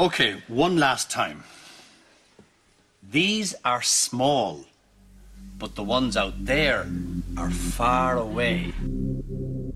[0.00, 1.42] Okay, one last time.
[3.02, 4.64] These are small,
[5.58, 6.86] but the ones out there
[7.36, 8.72] are far away.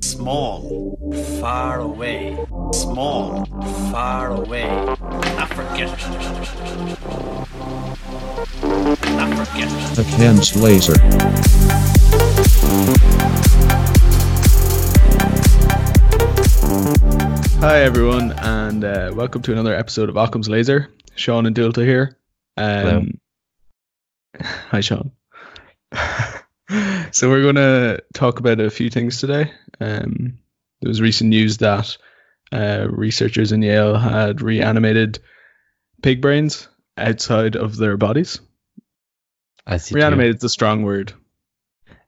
[0.00, 0.96] Small,
[1.40, 2.38] far away.
[2.72, 3.46] Small,
[3.90, 4.68] far away.
[4.70, 5.90] Ah, forget.
[9.18, 9.98] Ah, forget it.
[9.98, 10.94] A Ken's laser.
[16.72, 20.88] Hi everyone, and uh, welcome to another episode of Occam's Laser.
[21.14, 22.16] Sean and Dulta here.
[22.56, 23.20] Um,
[24.40, 25.12] hi, Sean.
[25.92, 29.52] so we're going to talk about a few things today.
[29.80, 30.38] Um,
[30.80, 31.98] there was recent news that
[32.50, 35.18] uh, researchers in Yale had reanimated
[36.02, 38.40] pig brains outside of their bodies.
[39.90, 40.00] You do.
[40.00, 41.12] Reanimated is a strong word.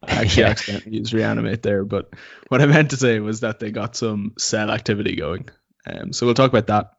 [0.09, 0.51] I actually Yeah.
[0.51, 2.11] accidentally used reanimate there, but
[2.49, 5.49] what I meant to say was that they got some cell activity going.
[5.87, 6.91] Um, so we'll talk about that,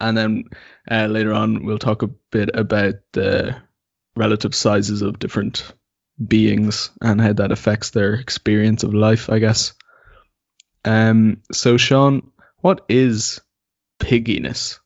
[0.00, 0.44] and then
[0.90, 3.56] uh, later on we'll talk a bit about the
[4.16, 5.72] relative sizes of different
[6.24, 9.74] beings and how that affects their experience of life, I guess.
[10.84, 11.42] Um.
[11.52, 13.40] So Sean, what is
[14.00, 14.80] pigginess?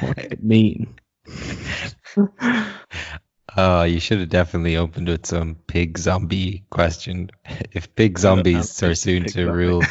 [0.00, 0.98] What does it mean?
[3.56, 7.30] Oh, you should have definitely opened with some pig zombie question.
[7.72, 9.82] If pig zombies are soon to rule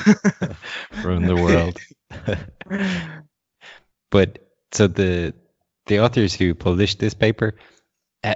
[1.04, 1.80] rule the world.
[4.12, 4.40] but
[4.72, 5.34] so the
[5.86, 7.56] the authors who published this paper,
[8.24, 8.36] uh,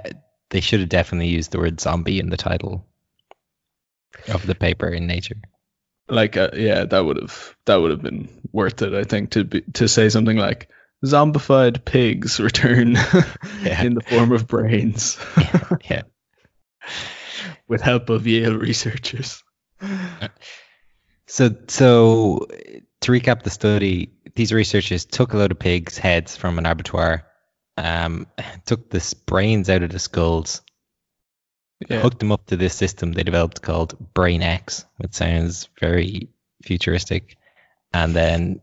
[0.50, 2.86] they should have definitely used the word zombie in the title
[4.28, 5.36] of the paper in Nature.
[6.08, 9.44] like uh, yeah that would have that would have been worth it i think to
[9.44, 10.68] be, to say something like
[11.04, 12.94] zombified pigs return
[13.62, 13.82] Yeah.
[13.82, 15.18] in the form of brains
[15.90, 16.02] yeah.
[17.68, 19.42] with help of yale researchers
[21.26, 22.46] So, so
[23.02, 27.26] to recap the study, these researchers took a load of pigs' heads from an abattoir,
[27.76, 28.26] um,
[28.66, 30.62] took the brains out of the skulls,
[31.88, 36.28] yeah hooked them up to this system they developed called BrainEx, which sounds very
[36.64, 37.36] futuristic,
[37.92, 38.60] and then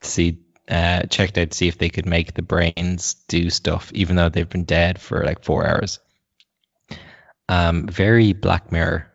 [0.00, 4.16] see uh, checked out to see if they could make the brains do stuff, even
[4.16, 5.98] though they've been dead for like four hours.
[7.48, 9.10] Um, very Black Mirror.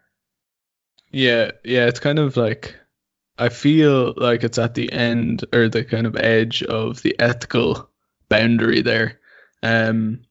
[1.12, 2.76] yeah yeah it's kind of like
[3.38, 7.90] i feel like it's at the end or the kind of edge of the ethical
[8.30, 9.20] boundary there
[9.62, 10.22] um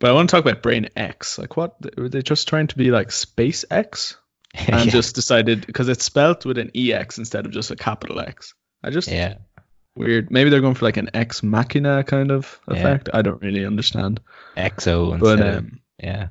[0.00, 2.90] but i want to talk about BrainEx like what were they just trying to be
[2.90, 4.16] like SpaceX
[4.54, 4.90] and Yeah.
[4.90, 8.54] just decided because it's spelt with an ex instead of just a capital X.
[8.82, 9.34] I just yeah.
[9.98, 10.30] Weird.
[10.30, 12.76] Maybe they're going for like an ex machina kind of Yeah.
[12.76, 13.10] effect.
[13.12, 14.20] I don't really understand.
[14.56, 16.28] Exo instead But um, yeah.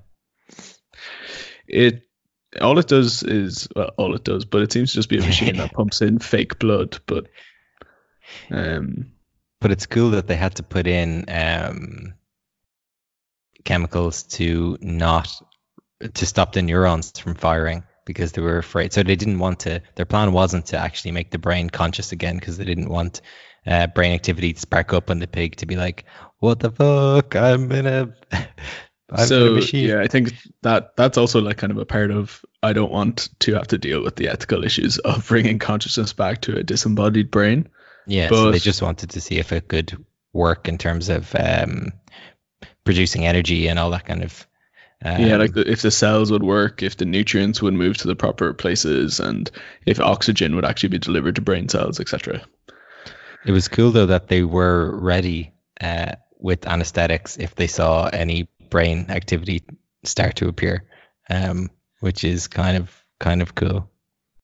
[1.67, 2.03] it
[2.61, 5.21] all it does is well, all it does, but it seems to just be a
[5.21, 6.97] machine that pumps in fake blood.
[7.05, 7.27] But
[8.49, 9.11] um,
[9.59, 12.13] But it's cool that they had to put in um,
[13.65, 15.29] chemicals to not
[16.13, 18.93] to stop the neurons from firing because they were afraid.
[18.93, 19.81] So they didn't want to.
[19.95, 23.21] Their plan wasn't to actually make the brain conscious again because they didn't want
[23.67, 26.05] uh, brain activity to spark up on the pig to be like,
[26.39, 27.35] "What the fuck?
[27.35, 28.13] I'm in a."
[29.09, 30.33] I'm in a so yeah, I think
[30.63, 33.77] that that's also like kind of a part of I don't want to have to
[33.77, 37.69] deal with the ethical issues of bringing consciousness back to a disembodied brain.
[38.05, 41.91] Yeah, so they just wanted to see if it could work in terms of um,
[42.85, 44.47] producing energy and all that kind of.
[45.03, 48.07] Um, yeah, like the, if the cells would work, if the nutrients would move to
[48.07, 49.49] the proper places, and
[49.85, 52.41] if oxygen would actually be delivered to brain cells, etc.
[53.45, 58.49] It was cool though that they were ready uh, with anesthetics if they saw any
[58.69, 59.63] brain activity
[60.03, 60.83] start to appear,
[61.29, 63.89] um, which is kind of kind of cool.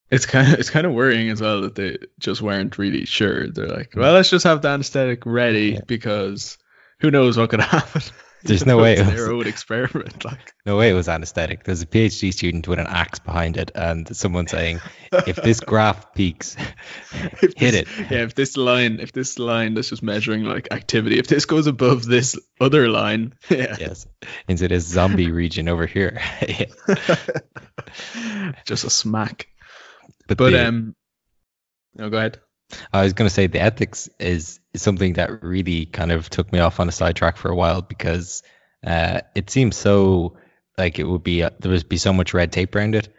[0.09, 3.48] It's kind of it's kind of worrying as well that they just weren't really sure.
[3.50, 5.80] They're like, well, let's just have the anesthetic ready Yeah.
[5.88, 6.58] because
[7.00, 8.02] who knows what could happen.
[8.44, 10.26] There's no way it their own experiment.
[10.26, 11.64] Like, No way it was anesthetic.
[11.64, 14.80] There's a PhD student with an axe behind it, and someone saying,
[15.28, 16.56] "If this graph peaks,
[17.42, 20.68] if hit this- it." Yeah, if this line, if this line that's just measuring like
[20.72, 24.07] activity, if this goes above this other line, yeah, Yes,
[24.48, 26.19] into this zombie region over here.
[28.66, 29.48] Just a smack.
[30.28, 30.96] But, But the- um,
[31.96, 32.39] no, go ahead.
[32.92, 36.60] I was going to say the ethics is something that really kind of took me
[36.60, 38.42] off on a sidetrack for a while because
[38.86, 40.38] uh, it seems so
[40.78, 43.10] like it would be uh, there would be so much red tape around it,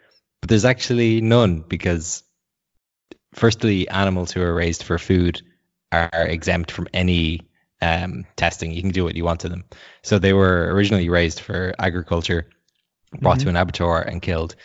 [0.41, 2.23] but there's actually none because
[3.35, 5.41] firstly, animals who are raised for food
[5.91, 7.41] are exempt from any
[7.81, 8.71] um, testing.
[8.71, 9.65] You can do what you want to them.
[10.01, 12.49] So they were originally raised for agriculture,
[13.21, 14.55] brought to an abattoir and killed.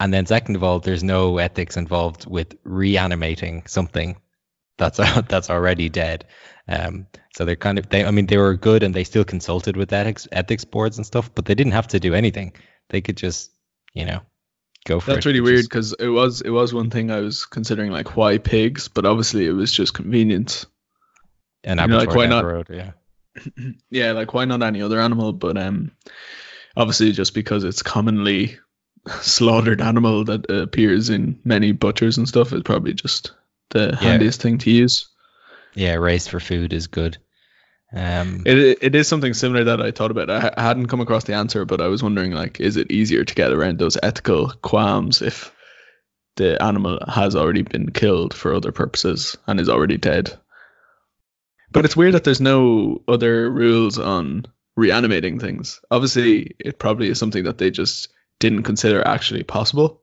[0.00, 4.16] And then second of all, there's no ethics involved with reanimating something
[4.78, 4.96] that's
[5.28, 6.24] that's already dead.
[6.66, 8.04] Um, so they're kind of they.
[8.04, 11.30] I mean, they were good and they still consulted with ethics ethics boards and stuff,
[11.34, 12.52] but they didn't have to do anything.
[12.88, 13.50] They could just,
[13.92, 14.20] you know,
[14.86, 15.28] go for That's it.
[15.28, 18.88] really weird because it was it was one thing I was considering like why pigs,
[18.88, 20.66] but obviously it was just convenience.
[21.64, 22.92] And you know, like, why not- road, yeah.
[23.90, 25.32] Yeah, like why not any other animal?
[25.32, 25.92] But um,
[26.76, 28.58] obviously just because it's commonly
[29.20, 33.32] slaughtered animal that appears in many butchers and stuff is probably just
[33.70, 35.08] the handiest thing to use.
[35.74, 37.18] Yeah, raised for food is good.
[37.92, 40.30] Um, It it is something similar that I thought about.
[40.30, 43.34] I hadn't come across the answer, but I was wondering like, is it easier to
[43.34, 45.54] get around those ethical qualms if
[46.36, 50.38] the animal has already been killed for other purposes and is already dead?
[51.70, 55.80] But it's weird that there's no other rules on reanimating things.
[55.90, 60.02] Obviously, it probably is something that they just didn't consider actually possible,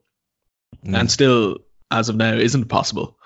[0.84, 1.58] mm, and still,
[1.90, 3.16] as of now, isn't possible.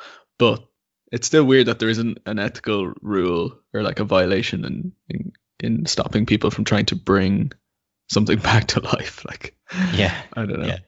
[0.41, 0.67] But
[1.13, 5.33] it's still weird that there isn't an ethical rule or like a violation in in,
[5.61, 7.53] in stopping people from trying to bring
[8.09, 9.23] something back to life.
[9.27, 9.55] Like,
[9.93, 10.67] yeah, I don't know.
[10.67, 10.79] Yeah.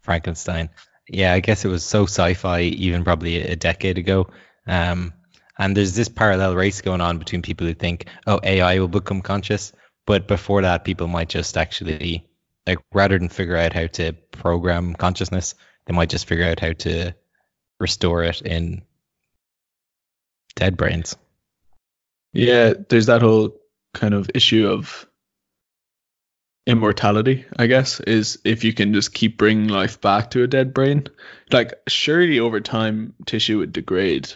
[0.00, 0.70] Frankenstein.
[1.08, 4.30] Yeah, I guess it was so sci-fi even probably a decade ago.
[4.66, 5.12] Um,
[5.58, 9.20] and there's this parallel race going on between people who think, oh, AI will become
[9.20, 9.72] conscious,
[10.06, 12.26] but before that, people might just actually
[12.66, 15.54] like rather than figure out how to program consciousness,
[15.86, 17.14] they might just figure out how to
[17.80, 18.82] restore it in
[20.54, 21.16] dead brains.
[22.32, 23.56] Yeah, there's that whole
[23.94, 25.06] kind of issue of
[26.66, 30.72] immortality, I guess, is if you can just keep bringing life back to a dead
[30.72, 31.04] brain.
[31.50, 34.32] Like, surely over time, tissue would degrade.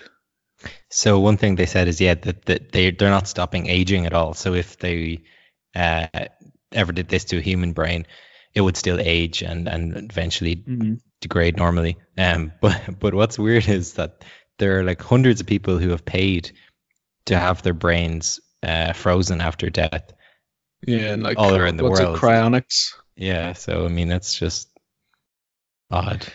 [0.91, 4.15] So one thing they said is yeah that, that they they're not stopping aging at
[4.15, 4.35] all.
[4.35, 5.23] So if they
[5.75, 6.07] uh,
[6.73, 8.07] ever did this to a human brain,
[8.55, 10.65] it would still age and and eventually
[11.21, 11.99] degrade normally.
[12.17, 14.25] Um, but but what's weird is that
[14.59, 16.53] there are like hundreds of people who have paid
[17.27, 20.13] to have their brains uh, frozen after death.
[20.87, 22.17] Yeah, and like All around the what's world.
[22.17, 22.95] it, cryonics.
[23.17, 24.69] Yeah, so I mean that's just
[25.91, 26.27] odd.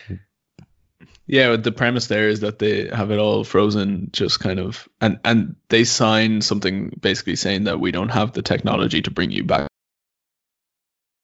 [1.26, 5.18] Yeah, the premise there is that they have it all frozen, just kind of, and
[5.24, 9.44] and they sign something basically saying that we don't have the technology to bring you
[9.44, 9.68] back.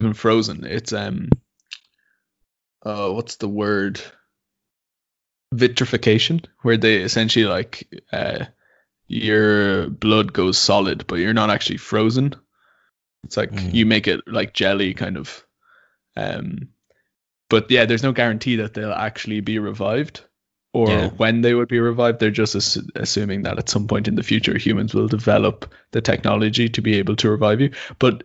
[0.00, 1.28] Even frozen, it's um,
[2.86, 4.00] uh, what's the word?
[5.52, 8.44] Vitrification, where they essentially like, uh,
[9.06, 12.34] your blood goes solid, but you're not actually frozen.
[13.24, 13.74] It's like Mm.
[13.74, 15.44] you make it like jelly, kind of.
[16.16, 16.68] Um,
[17.48, 20.20] but yeah, there's no guarantee that they'll actually be revived
[20.74, 21.08] or Yeah.
[21.16, 22.20] when they would be revived.
[22.20, 26.02] They're just ass- assuming that at some point in the future, humans will develop the
[26.02, 27.70] technology to be able to revive you.
[27.98, 28.24] But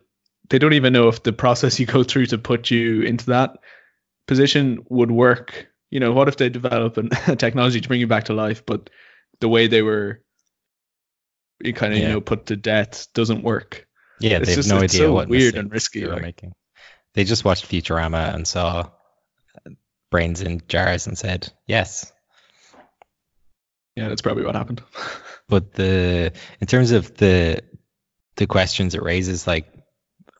[0.49, 3.57] they don't even know if the process you go through to put you into that
[4.27, 5.67] position would work.
[5.93, 8.65] You know, what if they develop an, a technology to bring you back to life,
[8.65, 8.89] but
[9.41, 10.21] the way they were
[11.63, 13.85] you kind of you know put to death doesn't work.
[14.19, 16.23] Yeah, It's they have no it's idea so what weird and risky, they were like.
[16.23, 16.53] making.
[17.13, 18.89] They just watched Futurama and saw
[20.09, 22.11] brains in jars and said yes.
[23.95, 24.81] Yeah, that's probably what happened.
[25.49, 27.61] But the in terms of the
[28.37, 29.71] the questions it raises, like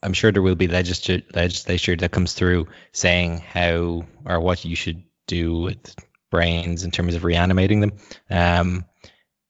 [0.02, 4.76] I'm sure there will be legislature legislature that comes through saying how or what you
[4.76, 5.04] should
[5.34, 5.96] do with
[6.32, 7.94] brains in terms of reanimating them.
[8.30, 8.86] Um,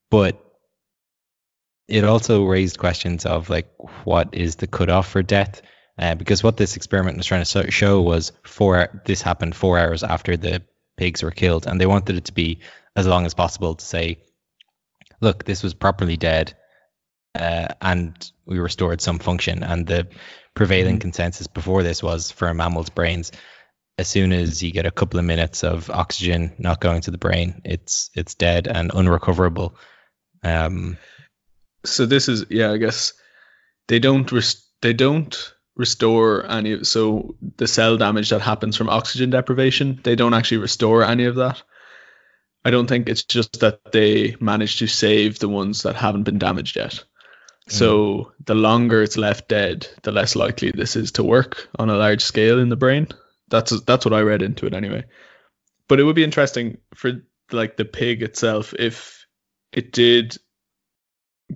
[0.09, 0.43] but
[1.87, 3.71] it also raised questions of like
[4.03, 5.61] what is the cutoff for death?
[5.97, 9.01] Uh, because what this experiment was trying to show was four.
[9.05, 10.63] This happened four hours after the
[10.97, 12.59] pigs were killed, and they wanted it to be
[12.95, 14.19] as long as possible to say,
[15.21, 16.53] look, this was properly dead,
[17.35, 19.63] uh, and we restored some function.
[19.63, 20.07] And the
[20.55, 23.31] prevailing consensus before this was for a mammal's brains,
[24.03, 27.17] as soon as you get a couple of minutes of oxygen not going to the
[27.17, 29.77] brain, it's it's dead and unrecoverable.
[30.43, 30.97] Um,
[31.85, 33.13] so this is yeah i guess
[33.87, 34.29] they don't
[34.81, 40.33] they don't restore any so the cell damage that happens from oxygen deprivation they don't
[40.33, 41.63] actually restore any of that.
[42.65, 46.39] I don't think it's just that they manage to save the ones that haven't been
[46.39, 47.03] damaged yet.
[47.67, 51.97] So the longer it's left dead the less likely this is to work on a
[51.97, 53.07] large scale in the brain
[53.53, 55.03] that's that's what i read into it anyway
[55.87, 57.11] but it would be interesting for
[57.51, 59.25] like the pig itself if
[59.71, 60.37] it did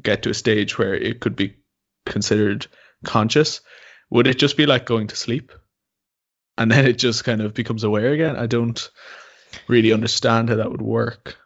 [0.01, 1.55] get to a stage where it could be
[2.05, 2.67] considered
[3.05, 3.61] conscious,
[4.09, 5.51] would it just be like going to sleep?
[6.57, 8.35] And then it just kind of becomes aware again?
[8.35, 8.89] I don't
[9.67, 11.37] really understand how that would work.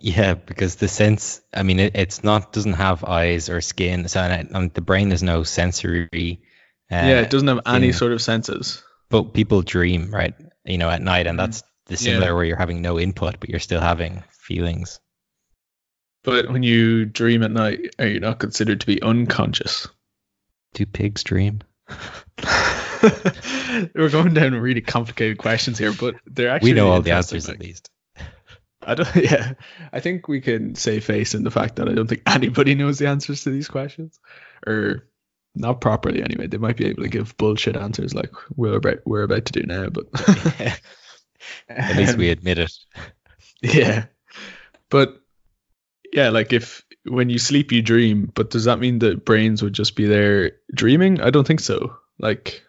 [0.00, 4.20] Yeah, because the sense, I mean, it, it's not doesn't have eyes or skin, so
[4.20, 6.40] and, and the brain has no sensory.
[6.90, 8.82] Uh, yeah, it doesn't have any sort of senses.
[9.08, 10.34] But people dream, right?
[10.64, 11.42] You know, at night, and Mhm.
[11.42, 11.96] that's the Yeah.
[12.14, 14.98] similar where you're having no input, but you're still having feelings.
[16.24, 19.86] But when you dream at night, are you not considered to be unconscious?
[20.74, 21.60] Do pigs dream?
[23.94, 27.46] We're going down really complicated questions here, but they're actually we know all the answers
[27.48, 27.90] like- at least.
[28.82, 29.08] I don't.
[29.16, 29.52] Yeah,
[29.92, 32.98] I think we can say face in the fact that I don't think anybody knows
[32.98, 34.18] the answers to these questions,
[34.66, 35.06] or
[35.56, 36.46] not properly anyway.
[36.46, 39.62] They might be able to give bullshit answers like we're about we're about to do
[39.62, 40.06] now, but
[41.68, 42.72] At least we admit it.
[43.62, 44.06] yeah.
[44.90, 45.20] But
[46.12, 49.72] yeah, like if when you sleep you dream, but does that mean that brains would
[49.72, 51.20] just be there dreaming?
[51.20, 51.96] I don't think so.
[52.18, 52.62] Like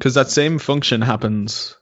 [0.00, 1.76] cuz that same function happens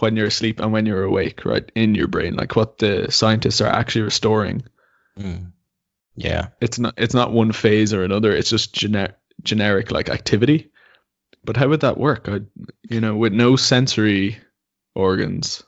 [0.00, 1.70] when you're asleep and when you're awake, right?
[1.74, 4.64] In your brain, like what the scientists are actually restoring.
[5.18, 5.52] Mm.
[6.16, 6.48] Yeah.
[6.60, 8.32] It's not it's not one phase or another.
[8.32, 10.70] It's just gener- generic like activity.
[11.44, 12.28] But how would that work?
[12.28, 12.40] I,
[12.88, 14.38] you know, with no sensory
[14.94, 15.62] organs.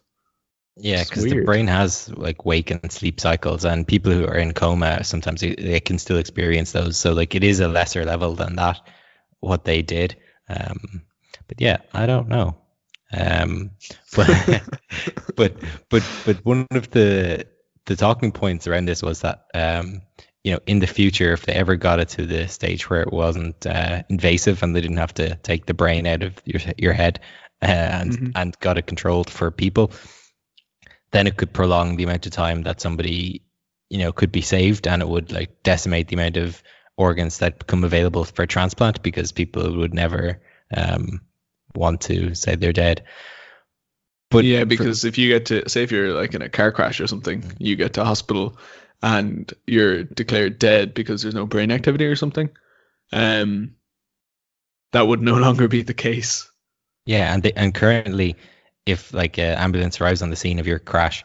[0.78, 4.52] Yeah, because the brain has like wake and sleep cycles, and people who are in
[4.52, 6.98] coma sometimes they, they can still experience those.
[6.98, 8.80] So like it is a lesser level than that
[9.40, 10.16] what they did.
[10.48, 11.02] Um,
[11.48, 12.56] but yeah, I don't know.
[13.12, 13.70] Um,
[14.16, 14.62] but
[15.36, 15.54] but
[15.88, 17.46] but but one of the
[17.86, 20.02] the talking points around this was that um,
[20.46, 23.12] you know in the future if they ever got it to the stage where it
[23.12, 26.92] wasn't uh, invasive and they didn't have to take the brain out of your your
[26.92, 27.18] head
[27.62, 28.32] uh, and Mhm.
[28.36, 29.90] and got it controlled for people
[31.10, 33.42] then it could prolong the amount of time that somebody
[33.90, 36.62] you know could be saved and it would like decimate the amount of
[36.96, 40.40] organs that become available for transplant because people would never
[40.76, 41.20] um,
[41.74, 43.02] want to say they're dead
[44.30, 46.72] but yeah, for- because if you get to say if you're like in a car
[46.72, 48.58] crash or something, you get to hospital
[49.02, 52.50] and you're declared dead because there's no brain activity or something.
[53.12, 53.76] Um,
[54.92, 56.50] that would no longer be the case.
[57.04, 58.36] Yeah, and they, and currently,
[58.84, 61.24] if like an ambulance arrives on the scene of your crash,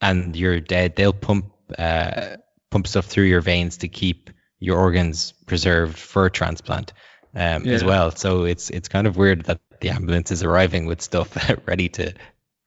[0.00, 2.36] and you're dead, they'll pump uh,
[2.70, 4.30] pump stuff through your veins to keep
[4.60, 6.92] your organs preserved for transplant,
[7.34, 8.10] um, as well.
[8.10, 12.14] So it's it's kind of weird that the ambulance is arriving with stuff ready to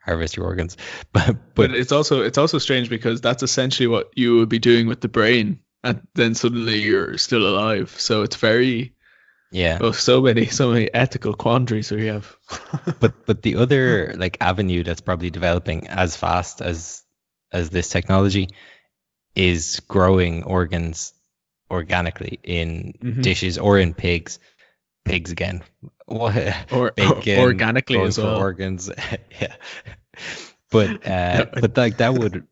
[0.03, 0.77] harvest your organs,
[1.13, 4.59] but But but it's also it's also strange because that's essentially what you would be
[4.59, 7.93] doing with the brain, and then suddenly you're still alive.
[7.97, 8.93] So it's very
[9.51, 9.77] yeah.
[9.81, 12.35] oh so many so many ethical quandaries we have.
[12.99, 17.03] but but the other like avenue that's probably developing as fast as
[17.51, 18.49] as this technology
[19.35, 21.13] is growing organs
[21.69, 23.21] organically in Mhm.
[23.21, 24.39] dishes or in pigs
[25.05, 25.61] pigs again
[26.11, 26.35] what
[26.71, 28.37] or bacon organically going as well.
[28.37, 28.89] organs.
[29.41, 29.55] Yeah.
[30.69, 32.45] But uh but like that would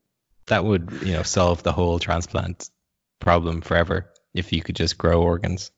[0.48, 2.70] that would you know solve the whole transplant
[3.20, 5.72] problem forever if you could just grow organs.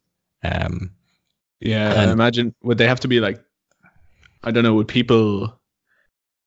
[0.44, 0.92] Um
[1.60, 3.44] Yeah, And- I imagine would they have to be like
[4.44, 5.60] I don't know, would people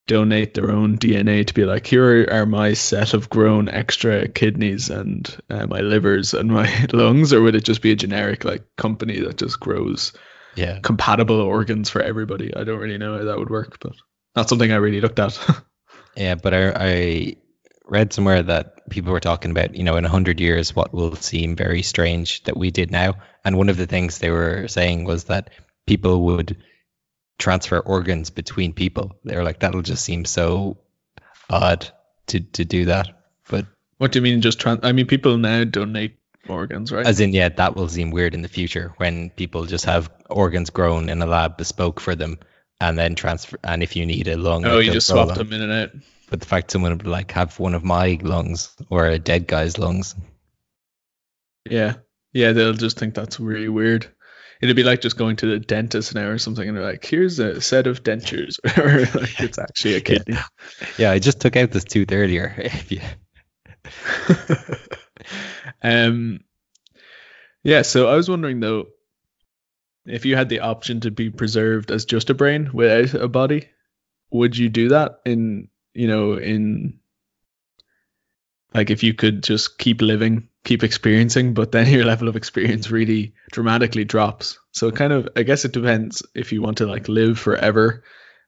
[0.07, 4.89] donate their own DNA to be like, here are my set of grown extra kidneys
[4.91, 8.63] and uh, my livers and my lungs, or would it just be a generic like
[8.75, 10.13] company that just grows
[10.55, 12.55] yeah compatible organs for everybody?
[12.55, 13.93] I don't really know how that would work, but
[14.35, 15.39] not something I really looked at.
[16.15, 17.35] Yeah, but I, I
[17.85, 21.15] read somewhere that people were talking about, you know, in a hundred years, what will
[21.15, 23.15] seem very strange that we did now.
[23.43, 25.49] And one of the things they were saying was that
[25.85, 26.57] people would
[27.37, 29.17] transfer organs between people.
[29.23, 30.77] They were like, that'll just seem so
[31.49, 31.89] odd
[32.27, 33.09] to to do that.
[33.49, 33.65] But
[33.97, 34.41] what do you mean?
[34.41, 34.79] Just trans?
[34.83, 37.05] I mean, people now donate organs, right?
[37.05, 40.69] as in, yeah, that will seem weird in the future when people just have organs
[40.69, 42.39] grown in a lab bespoke for them.
[42.81, 45.61] And then transfer, and if you need a lung, oh, you just swap them in
[45.61, 45.91] and out.
[46.29, 49.77] But the fact someone would like have one of my lungs or a dead guy's
[49.77, 50.13] lungs,
[51.69, 51.95] Yeah.
[52.33, 54.07] Yeah, they'll just think that's really weird.
[54.61, 57.39] It'd be like just going to the dentist now or something and they're like, here's
[57.39, 58.59] a set of dentures.
[58.77, 60.35] or like it's actually a kidney.
[60.97, 62.69] Yeah, I just took out this tooth earlier.
[65.81, 66.41] Um
[67.63, 68.87] Yeah, so I was wondering though,
[70.05, 73.69] if you had the option to be preserved as just a brain without a body,
[74.31, 76.99] would you do that in you know, in
[78.73, 82.91] like if you could just keep living, keep experiencing, but then your level of experience
[82.91, 84.59] really dramatically drops.
[84.73, 88.03] So it kind of I guess it depends if you want to like live forever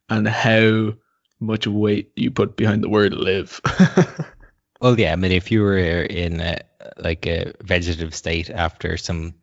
[0.10, 0.94] and how
[1.40, 3.62] much weight you put behind the word live.
[4.82, 6.60] well, yeah, I mean, if you were in a,
[6.98, 9.36] like a vegetative state after some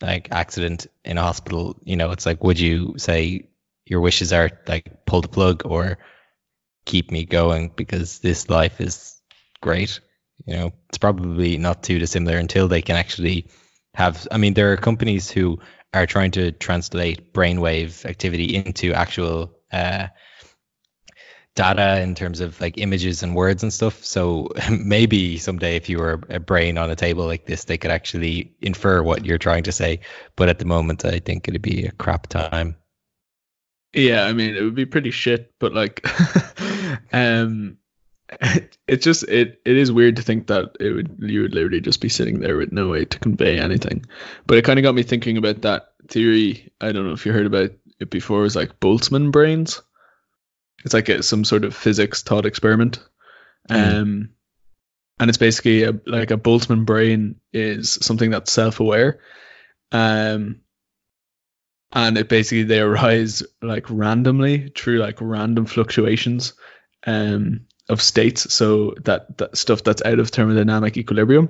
[0.00, 3.48] like accident in a hospital, you know, it's like, would you say
[3.86, 5.98] your wishes are like pull the plug or
[6.84, 9.20] keep me going because this life is
[9.60, 10.00] great?
[10.46, 13.48] You know, it's probably not too dissimilar until they can actually
[13.94, 14.28] have.
[14.30, 15.58] I mean, there are companies who
[15.94, 20.08] are trying to translate brainwave activity into actual uh,
[21.56, 24.04] data in terms of like images and words and stuff.
[24.04, 27.90] So maybe someday, if you were a brain on a table like this, they could
[27.90, 30.00] actually infer what you're trying to say.
[30.36, 32.76] But at the moment, I think it'd be a crap time.
[33.92, 36.06] Yeah, I mean, it would be pretty shit, but like,
[37.12, 37.78] um,
[38.88, 42.00] it's just it it is weird to think that it would you would literally just
[42.00, 44.04] be sitting there with no way to convey anything.
[44.46, 46.72] But it kind of got me thinking about that theory.
[46.80, 48.40] I don't know if you heard about it before.
[48.40, 49.80] It was like Boltzmann brains.
[50.84, 53.00] It's like a, some sort of physics thought experiment.
[53.70, 54.00] Mm.
[54.00, 54.30] Um,
[55.18, 59.20] and it's basically a, like a Boltzmann brain is something that's self-aware.
[59.90, 60.60] Um,
[61.92, 66.54] and it basically they arise like randomly through like random fluctuations
[67.06, 71.48] um of states so that that stuff that's out of thermodynamic equilibrium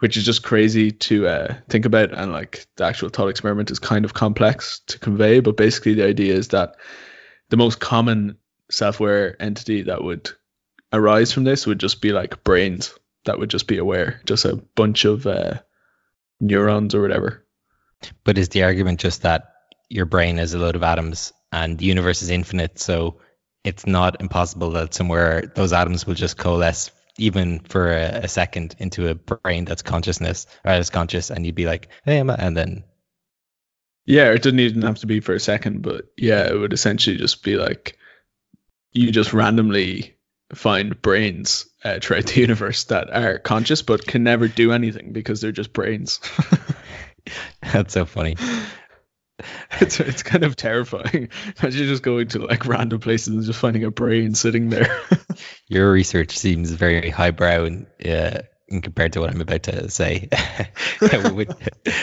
[0.00, 3.78] which is just crazy to uh, think about and like the actual thought experiment is
[3.78, 6.74] kind of complex to convey but basically the idea is that
[7.50, 8.36] the most common
[8.70, 10.30] self-aware entity that would
[10.92, 12.94] arise from this would just be like brains
[13.24, 15.54] that would just be aware just a bunch of uh,
[16.40, 17.44] neurons or whatever.
[18.22, 19.52] But is the argument just that
[19.88, 23.20] your brain is a load of atoms and the universe is infinite, so
[23.64, 28.74] it's not impossible that somewhere those atoms will just coalesce even for a, a second
[28.78, 32.56] into a brain that's consciousness or that's conscious, and you'd be like, hey, Emma, and
[32.56, 32.84] then
[34.04, 37.16] Yeah, it doesn't even have to be for a second, but yeah, it would essentially
[37.16, 37.96] just be like
[38.94, 40.16] you just randomly
[40.54, 45.40] find brains uh, throughout the universe that are conscious but can never do anything because
[45.40, 46.20] they're just brains.
[47.72, 48.36] that's so funny.
[49.80, 51.28] it's it's kind of terrifying.
[51.60, 55.00] Imagine just going to like random places and just finding a brain sitting there.
[55.68, 60.28] Your research seems very highbrow and uh, in compared to what I'm about to say,
[61.32, 61.50] which,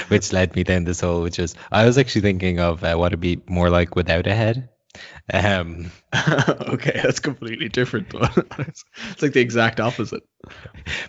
[0.09, 1.21] which led me down this hole.
[1.21, 4.35] Which is, I was actually thinking of uh, what it'd be more like without a
[4.35, 4.69] head.
[5.33, 8.07] Um, okay, that's completely different.
[8.13, 10.23] it's, it's like the exact opposite.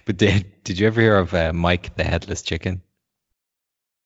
[0.05, 2.83] but did did you ever hear of uh, Mike the headless chicken?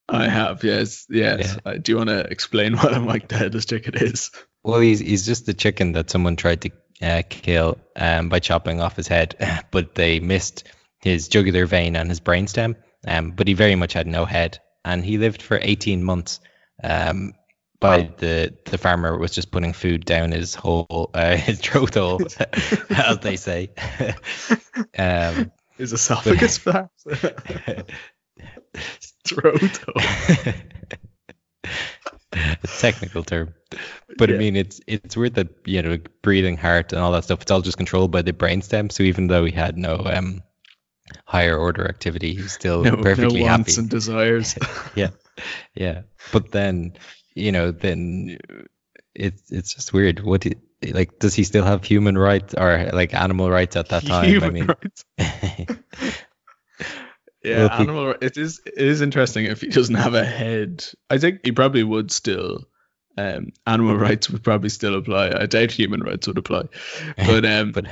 [0.09, 1.57] I have, yes, yes.
[1.65, 4.31] Uh, do you want to explain what a Mike the headless chicken is?
[4.63, 8.81] Well, he's he's just a chicken that someone tried to uh, kill um, by chopping
[8.81, 10.63] off his head, but they missed
[10.99, 12.75] his jugular vein and his brainstem.
[13.05, 16.39] Um, but he very much had no head, and he lived for 18 months.
[16.83, 17.33] Um,
[17.79, 22.21] by the the farmer was just putting food down his hole, uh, his throat hole,
[22.89, 23.69] as they say.
[24.97, 27.05] um, His esophagus flaps.
[29.25, 30.53] Throat hole.
[32.33, 33.53] a technical term.
[34.17, 37.41] But I mean, it's it's weird that you know breathing, heart, and all that stuff.
[37.41, 38.91] It's all just controlled by the brainstem.
[38.91, 40.41] So even though he had no um,
[41.25, 43.61] higher order activity, he's still No, perfectly no happy.
[43.61, 44.55] wants and desires.
[44.95, 45.09] yeah,
[45.75, 46.01] yeah.
[46.31, 46.93] But then
[47.37, 48.37] you know, then
[49.15, 50.19] it's it's just weird.
[50.21, 50.51] What do
[50.91, 54.25] like does he still have human rights or like animal rights at that time?
[54.29, 55.05] Human I mean, rights.
[57.43, 58.07] Yeah, Well, animal.
[58.07, 58.61] ri- It is.
[58.65, 60.85] It is interesting if he doesn't have a head.
[61.09, 62.65] I think he probably would still.
[63.17, 65.31] Um, animal rights would probably still apply.
[65.35, 66.63] I doubt human rights would apply,
[67.15, 67.85] but um, but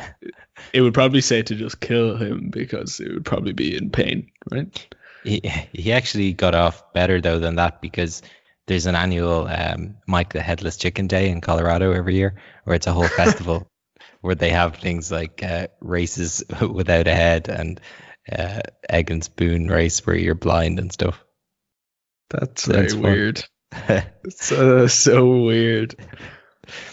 [0.73, 4.29] it would probably say to just kill him because it would probably be in pain,
[4.51, 4.95] right?
[5.23, 5.41] he
[5.73, 8.21] he actually got off better though than that because
[8.67, 12.88] there's an annual um, Mike the Headless Chicken Day in Colorado every year, where it's
[12.88, 13.67] a whole festival
[14.21, 17.80] where they have things like uh, races without a head and
[18.32, 21.23] uh, egg and spoon race where you're blind and stuff.
[22.30, 23.01] That's Sounds very fun.
[23.01, 23.45] weird.
[24.23, 25.95] It's uh, so weird.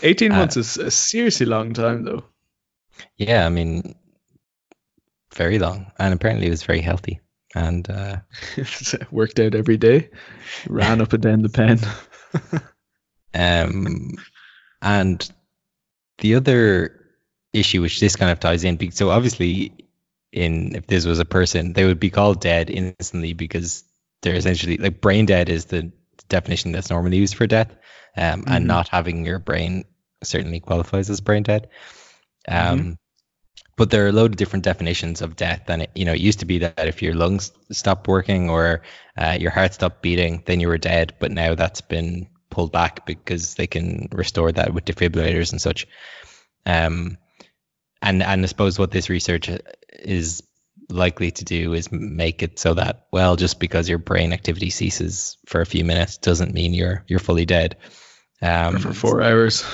[0.02, 2.24] Eighteen Uh, months is a seriously long time, though.
[3.16, 3.94] yeah, I mean,
[5.34, 7.20] very long, and apparently it was very healthy.
[7.54, 8.16] And uh,
[9.10, 10.10] worked out every day.
[10.68, 11.80] Ran up and down the pen.
[13.34, 14.16] Um,
[14.80, 15.30] and
[16.18, 17.00] the other
[17.52, 19.74] issue, which this kind of ties in, so obviously,
[20.32, 23.84] in if this was a person, they would be called dead instantly because
[24.22, 25.92] they're essentially like brain dead is the
[26.28, 27.70] definition that's normally used for death,
[28.16, 28.56] um, Mhm.
[28.56, 29.84] and not having your brain
[30.22, 31.68] certainly qualifies as brain dead.
[32.48, 32.98] Um,
[33.76, 36.20] But there are a load of different definitions of death, and it, you know, it
[36.20, 38.82] used to be that if your lungs stopped working or
[39.16, 41.14] uh, your heart stopped beating, then you were dead.
[41.18, 45.86] But now that's been pulled back because they can restore that with defibrillators and such.
[46.66, 47.16] Um,
[48.02, 49.50] and and I suppose what this research
[49.98, 50.42] is
[50.88, 55.38] likely to do is make it so that well, just because your brain activity ceases
[55.46, 57.76] for a few minutes doesn't mean you're you're fully dead.
[58.40, 59.64] Um, for four hours.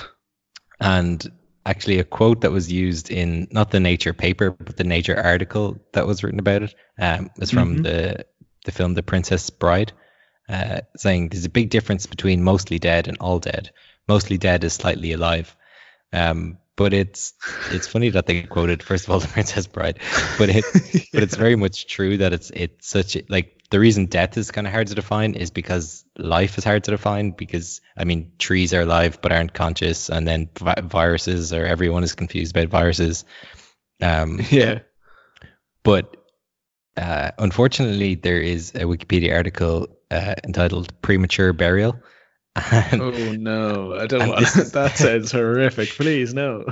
[0.81, 1.27] and
[1.69, 5.79] actually a quote that was used in not the Nature paper but the Nature article
[5.93, 7.83] that was written about it um, was from Mhm.
[7.83, 8.27] the
[8.65, 9.93] the film The Princess Bride,
[10.49, 13.71] uh, saying there's a big difference between mostly dead and all dead.
[14.09, 15.55] Mostly dead is slightly alive.
[16.13, 17.35] Um, but it's
[17.71, 19.99] it's funny that they quoted first of all the Princess Bride,
[20.39, 20.65] but it
[21.13, 24.51] but it's very much true that it's it's such a, like the reason death is
[24.51, 28.33] kind of hard to define is because life is hard to define because I mean
[28.39, 32.69] trees are alive but aren't conscious, and then vi- viruses or everyone is confused about
[32.69, 33.25] viruses.
[34.03, 34.81] Um, yeah.
[35.83, 36.17] but
[36.97, 42.01] uh, unfortunately, there is a Wikipedia article uh, entitled "Premature Burial."
[42.73, 44.43] And, Oh no, I don't want.
[44.43, 45.91] is- that sounds horrific.
[45.91, 46.65] Please no.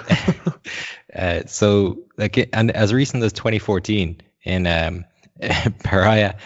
[1.14, 5.04] uh, so, like, and as recent as 2014, in um,
[5.40, 6.38] Peraia,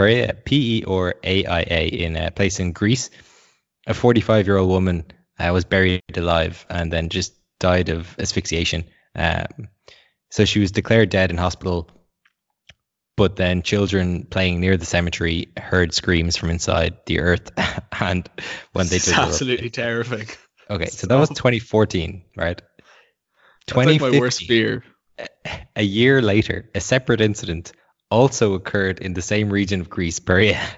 [0.00, 3.10] Peraia, P E R A I A, in a place in Greece,
[3.86, 5.04] a 45 year old woman
[5.38, 8.84] uh, was buried alive and then just died of asphyxiation.
[9.14, 9.68] Um,
[10.30, 11.90] so she was declared dead in hospital,
[13.16, 17.50] but then children playing near the cemetery heard screams from inside the earth,
[18.00, 18.28] and
[18.72, 20.28] when they did, her up- absolutely terrifying.
[20.70, 22.62] okay, so that was 2014, right?
[23.66, 24.82] That's like my worst fear.
[25.76, 27.72] a year later, a separate incident
[28.10, 30.60] also occurred in the same region of Greece, Berea.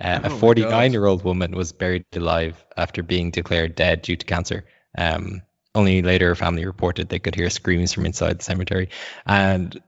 [0.00, 4.16] Uh, Oh a 49 year old woman was buried alive after being declared dead due
[4.16, 4.64] to cancer.
[4.96, 5.42] Um,
[5.74, 8.88] only later, her family reported they could hear screams from inside the cemetery.
[9.26, 9.78] And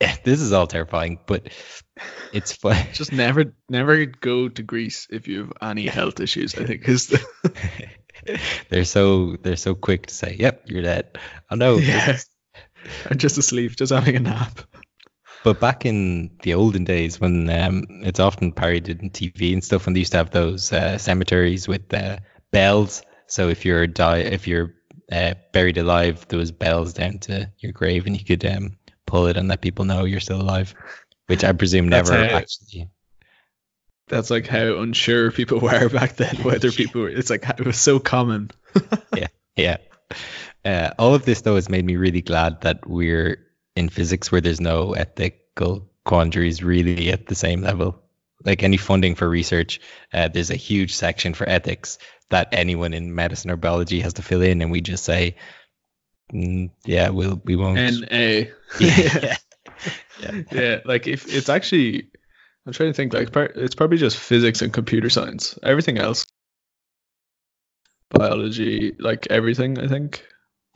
[0.24, 1.48] this is all terrifying, but
[2.32, 2.86] it's fun.
[2.92, 6.54] Just never, never go to Greece if you have any health issues.
[6.56, 7.88] I think is the,
[8.68, 11.18] they're so they're so quick to say, "Yep, you're dead."
[11.50, 11.76] I know.
[11.76, 12.18] yeah.
[13.10, 14.60] I'm just asleep, just having a nap.
[15.44, 19.86] But back in the olden days, when um, it's often parodied in TV and stuff,
[19.86, 22.18] when they used to have those uh, cemeteries with uh,
[22.50, 23.02] bells.
[23.26, 24.74] So if you're die, if you're
[25.12, 29.26] uh, buried alive, there was bells down to your grave, and you could um, pull
[29.26, 30.74] it and let people know you're still alive.
[31.26, 32.88] Which I presume never how- actually.
[34.08, 36.36] That's like how unsure people were back then.
[36.36, 38.50] Whether people, were, it's like it was so common.
[39.56, 39.78] Yeah.
[40.64, 43.44] Uh, all of this though has made me really glad that we're
[43.78, 48.02] in physics where there's no ethical quandaries really at the same level.
[48.44, 49.80] Like any funding for research,
[50.12, 51.98] uh, there's a huge section for ethics
[52.30, 55.36] that anyone in medicine or biology has to fill in, and we just say,
[56.32, 58.50] mm, "Yeah, we'll we won't." N A.
[58.80, 59.36] yeah.
[60.20, 60.42] yeah.
[60.52, 62.10] yeah, like if it's actually,
[62.64, 63.12] I'm trying to think.
[63.12, 65.58] Like it's probably just physics and computer science.
[65.64, 66.24] Everything else,
[68.10, 69.80] biology, like everything.
[69.80, 70.22] I think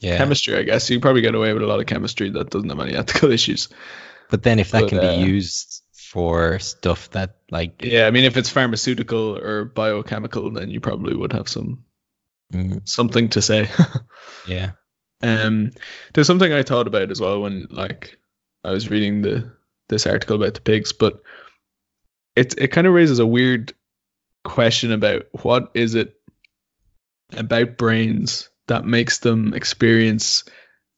[0.02, 0.18] yeah.
[0.18, 0.56] chemistry.
[0.56, 2.94] I guess you probably get away with a lot of chemistry that doesn't have any
[2.96, 3.68] ethical issues.
[4.30, 8.10] But then if that but, can uh, be used for stuff that like Yeah, I
[8.10, 11.84] mean, if it's pharmaceutical or biochemical, then you probably would have some
[12.52, 13.68] mm, something to say.
[14.46, 14.72] yeah.
[15.22, 15.70] Um,
[16.12, 18.18] there's something I thought about as well when like
[18.64, 19.52] I was reading the
[19.88, 21.22] this article about the pigs, but
[22.34, 23.72] it it kind of raises a weird
[24.44, 26.14] question about what is it
[27.36, 30.44] about brains that makes them experience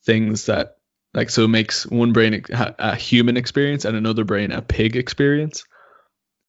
[0.05, 0.77] things that
[1.15, 4.97] like so it makes one brain a, a human experience and another brain a pig
[4.97, 5.65] experience.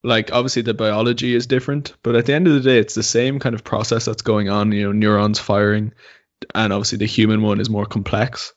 [0.02, 3.02] Like obviously the biology is different, but at the end of the day, it's the
[3.02, 4.72] same kind of process that's going on.
[4.72, 5.92] You know, neurons firing
[6.54, 8.52] and obviously the human one is more complex.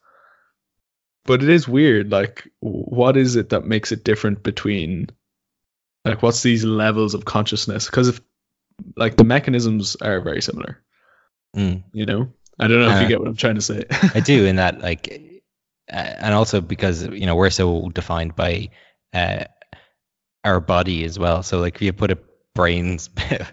[1.26, 2.12] But it is weird.
[2.12, 5.08] Like, what is it that makes it different between,
[6.06, 7.86] like, what's these levels of consciousness?
[7.86, 8.22] Because if,
[8.95, 10.82] like, the mechanisms are very similar.
[11.56, 11.84] Mm.
[11.93, 13.86] You know, I don't know if you Uh, get what I'm trying to say.
[14.13, 15.10] I do in that like,
[15.91, 18.69] uh, and also because you know we're so defined by
[19.13, 19.45] uh,
[20.43, 21.43] our body as well.
[21.43, 22.17] So like if you put a
[22.56, 23.10] brains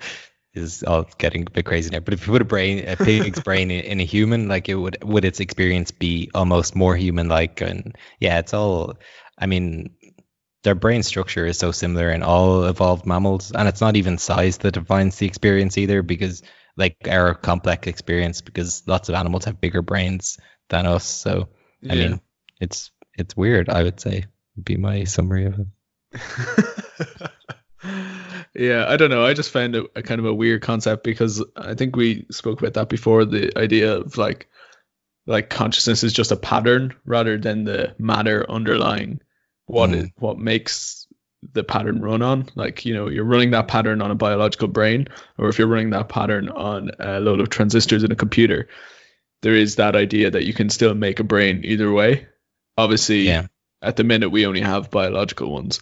[0.54, 3.40] is all getting a bit crazy now, but if you put a brain, a pig's
[3.40, 7.28] brain in, in a human, like it would would its experience be almost more human
[7.28, 7.60] like?
[7.60, 8.94] And yeah, it's all.
[9.38, 9.96] I mean,
[10.62, 14.58] their brain structure is so similar in all evolved mammals, and it's not even size
[14.58, 16.42] that defines the experience either, because
[16.76, 21.04] like our complex experience, because lots of animals have bigger brains than us.
[21.04, 21.48] So
[21.88, 21.94] I Yeah.
[21.94, 22.20] mean,
[22.60, 23.68] it's it's weird.
[23.68, 24.24] I would say
[24.56, 25.66] would be my summary of it.
[28.54, 29.24] yeah, I don't know.
[29.24, 32.60] I just found it a kind of a weird concept because I think we spoke
[32.60, 33.24] about that before.
[33.24, 34.48] The idea of like,
[35.26, 39.20] like consciousness is just a pattern rather than the matter underlying
[39.66, 39.94] what Mm.
[39.94, 41.05] it, what makes
[41.52, 42.46] the pattern run on.
[42.54, 45.90] Like you know, you're running that pattern on a biological brain, or if you're running
[45.90, 48.68] that pattern on a load of transistors in a computer,
[49.42, 52.26] there is that idea that you can still make a brain either way.
[52.78, 53.46] Obviously, Yeah.
[53.82, 55.80] at the minute we only have biological ones.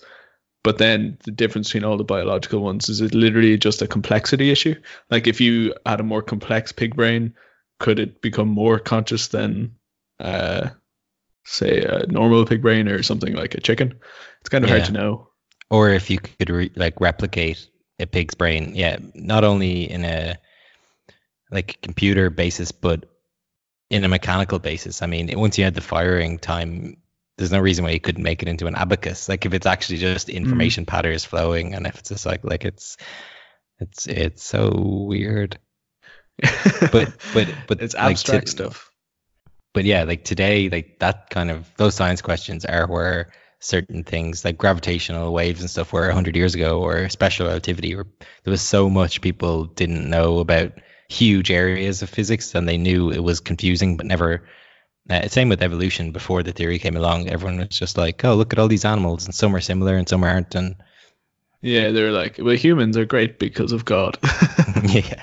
[0.63, 4.51] But then the difference between all the biological ones is it literally just a complexity
[4.51, 4.75] issue.
[5.11, 7.35] Like if you had a more complex pig brain,
[7.79, 9.73] could it become more conscious than,
[10.21, 10.71] uh,
[11.45, 13.99] say, a normal pig brain or something like a chicken?
[14.41, 14.77] It's kind of Yeah.
[14.77, 15.29] hard to know.
[15.75, 17.67] Or if you could re- like replicate
[17.99, 20.37] a pig's brain, yeah, not only in a
[21.51, 23.07] like computer basis, but
[23.91, 25.03] in a mechanical basis.
[25.03, 26.97] I mean, once you had the firing time,
[27.37, 29.29] there's no reason why you couldn't make it into an abacus.
[29.29, 30.35] Like if it's actually just Mm.
[30.35, 32.97] information patterns flowing, and if it's just like like it's
[33.81, 34.71] it's it's so
[35.09, 35.59] weird.
[36.93, 38.91] But but but it's like, abstract to- stuff.
[39.75, 43.33] but yeah, like today, like that kind of those science questions are where
[43.65, 48.07] certain things like gravitational waves and stuff were 100 years ago or special relativity where
[48.45, 50.73] there was so much people didn't know about
[51.09, 54.45] huge areas of physics and they knew it was confusing but never
[55.11, 56.13] uh, same with evolution.
[56.13, 59.27] Before the theory came along everyone was just like oh look at all these animals
[59.27, 60.77] and some are similar and some aren't and
[61.63, 64.19] Yeah, they're like, well, humans are great because of God.
[64.85, 65.23] yeah.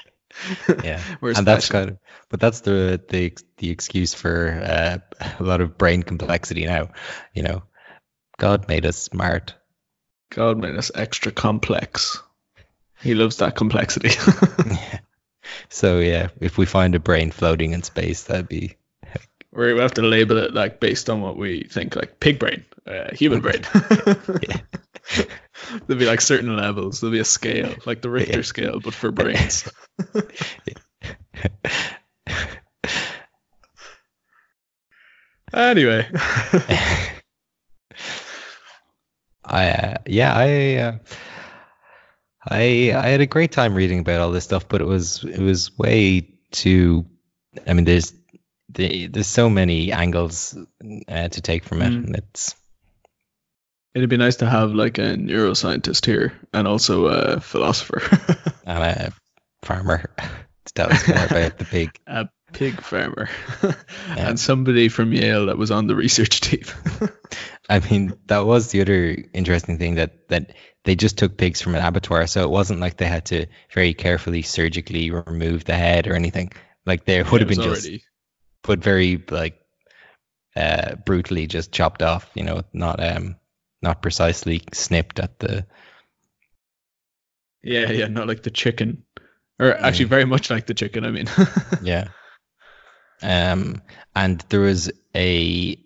[0.84, 1.02] Yeah.
[1.22, 1.98] And that's kind of
[2.30, 4.98] but that's the the the excuse for uh,
[5.40, 6.90] a lot of brain complexity now
[7.34, 7.64] you know
[8.42, 9.54] god made us smart
[10.34, 12.18] God made us extra complex.
[13.04, 14.10] He loves that complexity.
[15.70, 18.78] so yeah if we find a brain floating in space that'd be
[19.54, 23.14] we have to label it like based on what we think, like pig brain, uh,
[23.14, 23.62] human brain.
[25.86, 27.02] There'll be like certain levels.
[27.02, 28.44] There'll be a scale, like the Richter Yeah.
[28.44, 29.70] scale, but for brains.
[35.54, 36.08] anyway,
[39.52, 40.98] I uh, yeah I uh,
[42.48, 45.40] I I had a great time reading about all this stuff but it was it
[45.40, 47.06] was way too
[47.68, 48.14] I mean there's
[48.74, 50.58] the, there's so many angles
[51.08, 51.92] uh, to take from it.
[51.92, 52.18] Mm.
[52.18, 52.56] it's
[53.94, 58.02] it'd be nice to have like a neuroscientist here and also a philosopher,
[58.66, 59.12] I'm a
[59.64, 60.10] farmer.
[60.66, 63.30] To tell us more about the pig a pig farmer,
[64.18, 66.64] and somebody from Yale that was on the research team.
[67.70, 71.76] I mean, that was the other interesting thing that that they just took pigs from
[71.76, 76.08] an abattoir, so it wasn't like they had to very carefully surgically remove the head
[76.08, 76.52] or anything.
[76.86, 78.04] Like there would have been was just
[78.64, 79.60] put very like
[80.56, 83.36] uh brutally just chopped off, you know, not um
[83.82, 85.66] not precisely snipped at the
[87.64, 89.04] Yeah, yeah, not like the chicken.
[89.60, 90.10] Or actually Mm.
[90.10, 91.28] very much like the chicken, I mean.
[91.84, 92.08] yeah.
[93.22, 93.82] Um
[94.16, 95.78] and there was a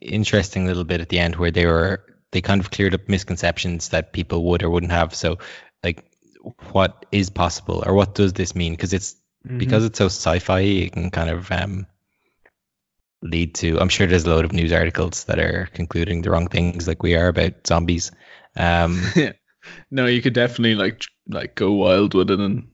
[0.00, 3.90] interesting little bit at the end where they were they kind of cleared up misconceptions
[3.90, 5.14] that people would or wouldn't have.
[5.14, 5.38] So
[5.84, 6.04] like
[6.72, 8.72] what is possible or what does this mean?
[8.72, 9.58] Because it's Mm-hmm.
[9.58, 11.86] because it's so sci-fi, it can kind of um,
[13.22, 13.80] lead to.
[13.80, 17.02] I'm sure there's a load of news articles that are concluding the wrong things, like
[17.02, 18.12] we are about zombies.
[18.56, 19.32] Um, yeah.
[19.90, 22.68] No, you could definitely like like go wild with it and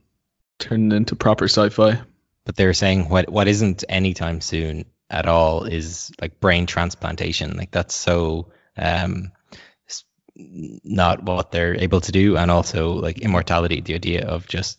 [0.59, 2.01] turn it into proper sci-fi.
[2.49, 7.59] But they're saying what what isn't anytime soon at all is like brain transplantation.
[7.59, 9.33] Like that's so um,
[10.35, 13.83] not what they're able to do, and also like immortality.
[13.83, 14.79] The idea of just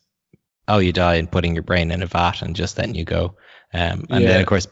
[0.67, 3.35] oh, you die and putting your brain in a vat and just letting you go.
[3.71, 4.29] Um, and Yeah.
[4.29, 4.67] then of course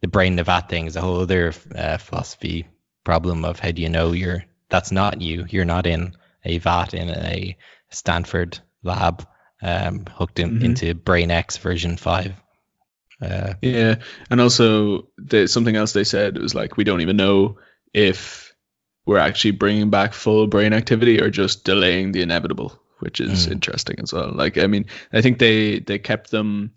[0.00, 2.68] the brain in the vat thing is a whole other uh, philosophy
[3.02, 5.44] problem of how do you know you're that's not you.
[5.50, 7.56] You're not in a vat in a
[7.90, 9.26] Stanford lab
[9.62, 10.64] um, hooked in, Mhm.
[10.64, 12.32] into BrainEx version five.
[13.20, 13.96] Uh, Yeah,
[14.30, 17.58] and also the, something else they said was like we don't even know
[17.92, 18.54] if
[19.06, 23.52] we're actually bringing back full brain activity or just delaying the inevitable, which is Mm.
[23.52, 24.30] interesting as well.
[24.32, 26.72] Like I mean, I think they they kept them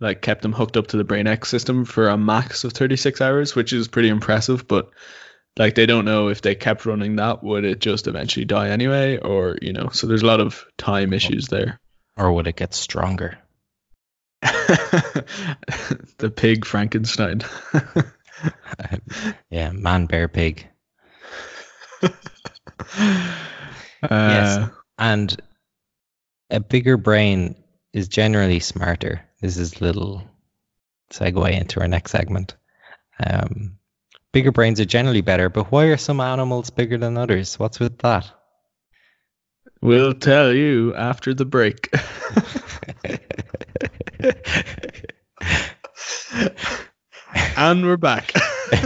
[0.00, 3.54] like kept them hooked up to the BrainEx system for a max of 36 hours,
[3.54, 4.90] which is pretty impressive, but
[5.58, 9.18] like they don't know if they kept running that would it just eventually die anyway
[9.18, 11.78] or you know so there's a lot of time issues there
[12.16, 13.38] or would it get stronger?
[14.42, 17.42] the pig frankenstein
[19.50, 20.68] yeah, man, bear, pig.
[24.02, 25.40] Uh, And
[26.50, 27.54] a bigger brain
[27.92, 29.22] is generally smarter.
[29.40, 30.24] This is a little
[31.12, 32.56] segue into our next segment.
[33.24, 33.78] Um,
[34.32, 37.58] bigger brains are generally better, but why are some animals bigger than others?
[37.60, 38.28] What's with that?
[39.82, 41.92] We'll tell you after the break.
[47.56, 48.32] and we're back.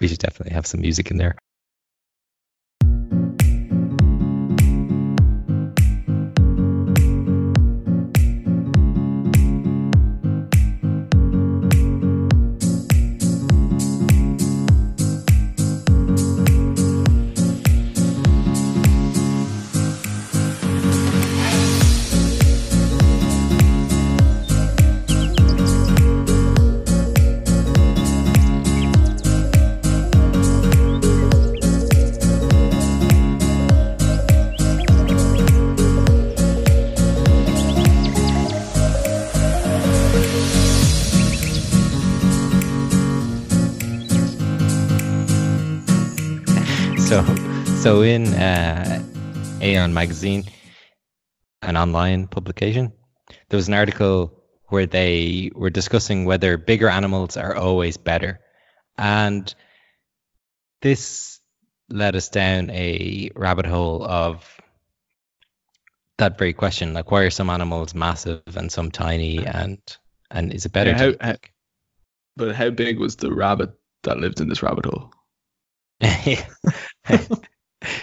[0.00, 1.36] we should definitely have some music in there.
[47.08, 47.24] So
[47.82, 49.02] so in uh,
[49.62, 50.44] Aeon magazine,
[51.62, 52.92] an online publication,
[53.48, 58.40] there was an article where they were discussing whether bigger animals are always better,
[58.98, 59.52] and
[60.82, 61.40] this
[61.88, 64.44] led us down a rabbit hole of
[66.18, 69.78] that very question like why are some animals massive and some tiny and
[70.30, 71.36] and is it better Yeah, how- how-
[72.36, 73.70] But how big was the rabbit
[74.02, 75.10] that lived in this rabbit hole?
[77.08, 77.38] it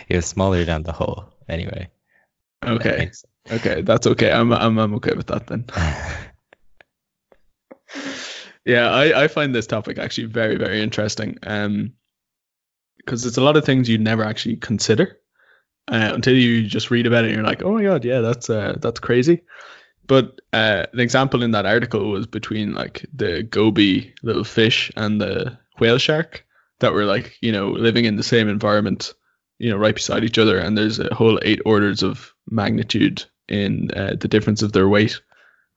[0.09, 1.89] was smaller than the hole anyway
[2.65, 4.31] Okay, makes- okay, that's okay.
[4.31, 5.65] I'm I'm I'm okay with that then.
[8.65, 11.37] Yeah, I, I find this topic actually very, very interesting.
[11.43, 11.93] Um,
[12.97, 15.19] because it's a lot of things you never actually consider
[15.87, 18.49] uh, until you just read about it and you're like, oh my god, yeah, that's
[18.49, 19.41] uh, that's crazy.
[20.07, 25.21] But uh, an example in that article was between like the goby little fish and
[25.21, 26.43] the whale shark
[26.79, 29.13] that were like, you know, living in the same environment,
[29.59, 33.91] you know, right beside each other, and there's a whole eight orders of magnitude in
[33.91, 35.21] uh, the difference of their weight,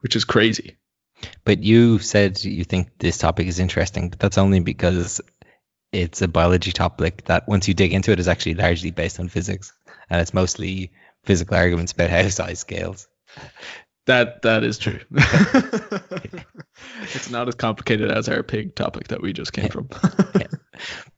[0.00, 0.76] which is crazy.
[1.44, 5.20] But you said you think this topic is interesting, but that's only because
[5.92, 9.28] it's a biology topic that once you dig into it is actually largely based on
[9.28, 9.72] physics.
[10.10, 10.92] And it's mostly
[11.24, 13.08] physical arguments about how size scales.
[14.08, 15.00] That that is true.
[17.02, 19.90] it's not as complicated as our pig topic that we just came from.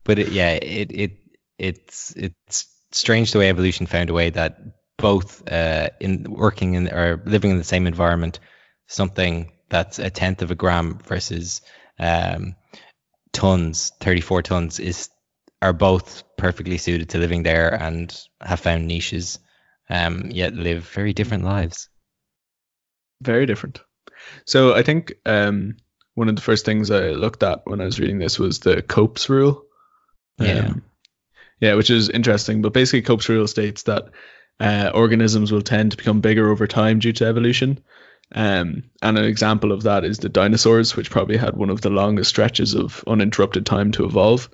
[0.05, 1.19] But it, yeah, it, it
[1.59, 4.59] it's it's strange the way evolution found a way that
[4.97, 8.41] both uh, in working in or living in the same environment,
[8.89, 11.61] something that's a tenth of a gram versus
[11.99, 12.57] um,
[13.33, 15.11] tons, 34 tons, is
[15.63, 19.39] are both perfectly suited to living there and have found niches,
[19.91, 21.90] um, yet live very different lives.
[23.21, 23.81] Very different.
[24.45, 25.77] So I think um,
[26.15, 28.83] one of the first things I looked at when I was reading this was the
[28.83, 29.65] Cope's rule.
[30.39, 30.67] Yeah.
[30.67, 30.83] Um,
[31.61, 32.63] yeah, which is interesting.
[32.63, 34.09] But basically, Cope's rule states that
[34.59, 37.81] uh, organisms will tend to become bigger over time due to evolution.
[38.33, 41.91] Um, and an example of that is the dinosaurs, which probably had one of the
[41.91, 44.49] longest stretches of uninterrupted time to evolve,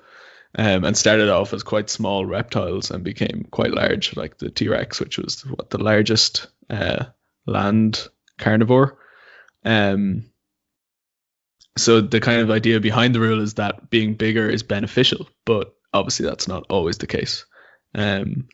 [0.55, 4.67] um, and started off as quite small reptiles and became quite large, like the T
[4.67, 7.05] Rex, which was what the largest uh,
[7.45, 8.97] land carnivore.
[9.65, 10.31] Um,
[11.77, 15.75] so the kind of idea behind the rule is that being bigger is beneficial, but
[15.93, 17.45] obviously that's not always the case.
[17.93, 18.47] Um,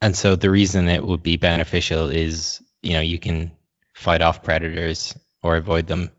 [0.00, 3.52] And so the reason it would be beneficial is, you know, you can
[3.94, 6.10] fight off predators or avoid them.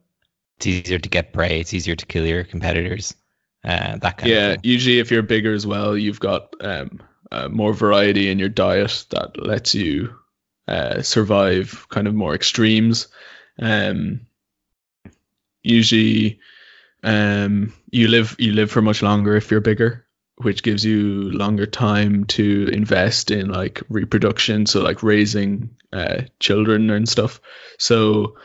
[0.57, 1.59] It's easier to get prey.
[1.59, 3.13] It's easier to kill your competitors.
[3.63, 4.71] Uh, that kind yeah, of thing.
[4.71, 9.05] usually if you're bigger as well, you've got um, uh, more variety in your diet
[9.09, 10.15] that lets you
[10.67, 13.07] uh, survive kind of more extremes.
[13.59, 14.21] Um,
[15.61, 16.39] usually,
[17.03, 20.05] um, you live you live for much longer if you're bigger,
[20.37, 26.89] which gives you longer time to invest in like reproduction, so like raising uh, children
[26.89, 27.41] and stuff.
[27.77, 28.37] So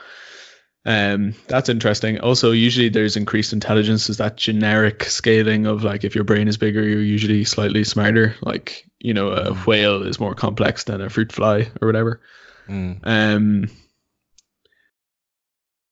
[0.89, 2.19] um, that's interesting.
[2.21, 4.09] Also, usually there's increased intelligence.
[4.09, 8.37] Is that generic scaling of like if your brain is bigger, you're usually slightly smarter.
[8.41, 12.23] Like you know, a whale is more complex than a fruit fly or whatever.
[12.69, 13.01] Mm.
[13.03, 13.71] Um,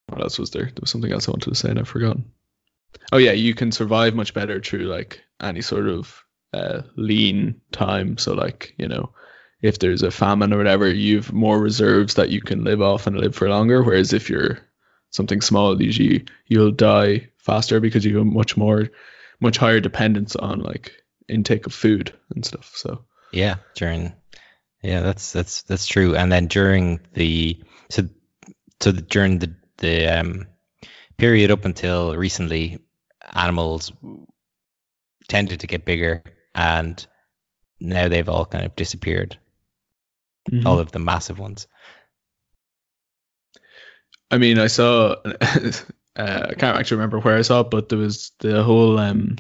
[0.06, 0.64] what else was there?
[0.64, 2.32] There was something else I wanted to say and I've forgotten.
[3.12, 8.16] Oh yeah, you can survive much better through like any sort of uh, lean time.
[8.16, 9.12] So like you know,
[9.60, 13.18] if there's a famine or whatever, you've more reserves that you can live off and
[13.18, 13.82] live for longer.
[13.82, 14.65] Whereas if you're
[15.16, 18.88] something small, usually you'll die faster because you have much more,
[19.40, 20.92] much higher dependence on like
[21.28, 22.72] intake of food and stuff.
[22.76, 24.12] So Yeah, during
[24.82, 26.14] yeah, that's that's that's true.
[26.14, 28.08] And then during the so
[28.80, 30.46] so the, during the the um,
[31.16, 32.78] period up until recently,
[33.34, 33.92] animals
[35.28, 36.22] tended to get bigger,
[36.54, 37.04] and
[37.80, 39.38] now they've all kind of disappeared.
[40.64, 41.66] All of the massive ones.
[44.30, 45.16] I mean, I saw.
[45.24, 45.72] uh,
[46.16, 49.36] I can't actually remember where I saw it, but there was the whole um,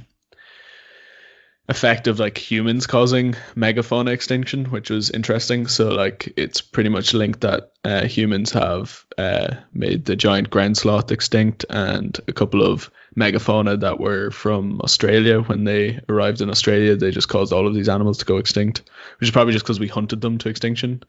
[1.68, 5.66] effect of like humans causing megafauna extinction, which was interesting.
[5.66, 10.76] So like, it's pretty much linked that uh, humans have uh, made the giant ground
[10.76, 16.50] sloth extinct, and a couple of megafauna that were from Australia when they arrived in
[16.50, 18.82] Australia, they just caused all of these animals to go extinct,
[19.18, 21.02] which is probably just because we hunted them to extinction.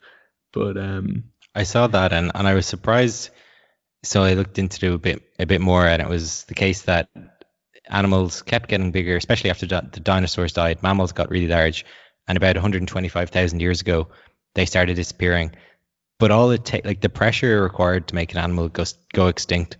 [0.54, 3.30] But um, I saw that and, and I was surprised.
[4.08, 6.84] So I looked into it a bit a bit more, and it was the case
[6.84, 7.10] that
[7.90, 10.82] animals kept getting bigger, especially after di- the dinosaurs died.
[10.82, 11.86] Mammals got really large,
[12.26, 14.08] and about 125,000 years ago,
[14.56, 15.52] they started disappearing.
[16.20, 19.76] But all it take, like the pressure required to make an animal go go extinct,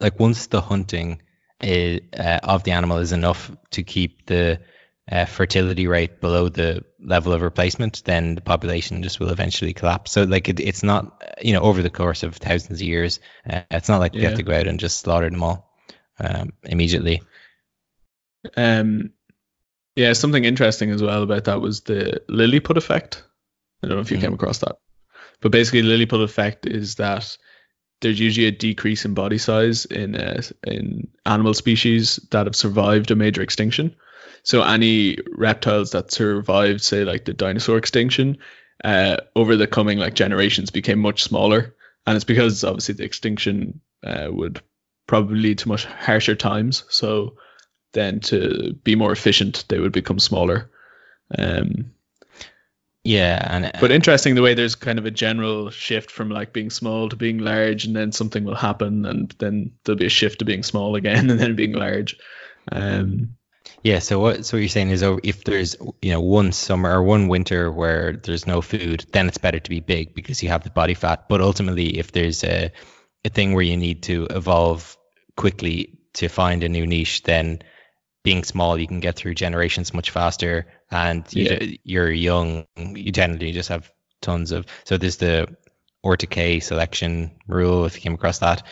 [0.00, 1.22] like once the hunting
[1.60, 4.60] is, uh, of the animal is enough to keep the
[5.10, 10.12] uh, fertility rate below the level of replacement, then the population just will eventually collapse.
[10.12, 13.62] So like it, it's not you know over the course of thousands of years, uh,
[13.70, 14.28] it's not like we Yeah.
[14.28, 15.70] have to go out and just slaughter them all
[16.20, 17.22] um, immediately.
[18.56, 19.10] Um,
[19.96, 23.24] yeah, something interesting as well about that was the Lilliput effect.
[23.82, 24.22] I don't know if you Mhm.
[24.22, 24.76] came across that,
[25.40, 27.36] but basically, Lilliput effect is that
[28.00, 33.10] there's usually a decrease in body size in uh, in animal species that have survived
[33.10, 33.96] a major extinction.
[34.42, 38.38] So any reptiles that survived, say like the dinosaur extinction,
[38.84, 41.74] uh, over the coming like generations became much smaller,
[42.06, 44.60] and it's because obviously the extinction uh, would
[45.06, 46.84] probably lead to much harsher times.
[46.88, 47.36] So
[47.92, 50.70] then to be more efficient, they would become smaller.
[51.36, 51.92] Um,
[53.04, 56.52] Yeah, and uh, but interesting the way there's kind of a general shift from like
[56.52, 60.10] being small to being large, and then something will happen, and then there'll be a
[60.10, 62.18] shift to being small again, and then being large.
[62.70, 63.37] Um,
[63.88, 66.90] Yeah, so what so what you're saying is oh, if there's you know one summer
[66.92, 70.50] or one winter where there's no food, then it's better to be big because you
[70.50, 71.26] have the body fat.
[71.26, 72.70] But ultimately, if there's a
[73.24, 74.94] a thing where you need to evolve
[75.38, 77.62] quickly to find a new niche, then
[78.24, 81.58] being small, you can get through generations much faster, and you, Yeah.
[81.58, 82.66] ju- you're young.
[82.76, 84.66] You generally just have tons of.
[84.84, 85.48] So there's the
[86.04, 87.86] r/K selection rule.
[87.86, 88.64] If you came across that,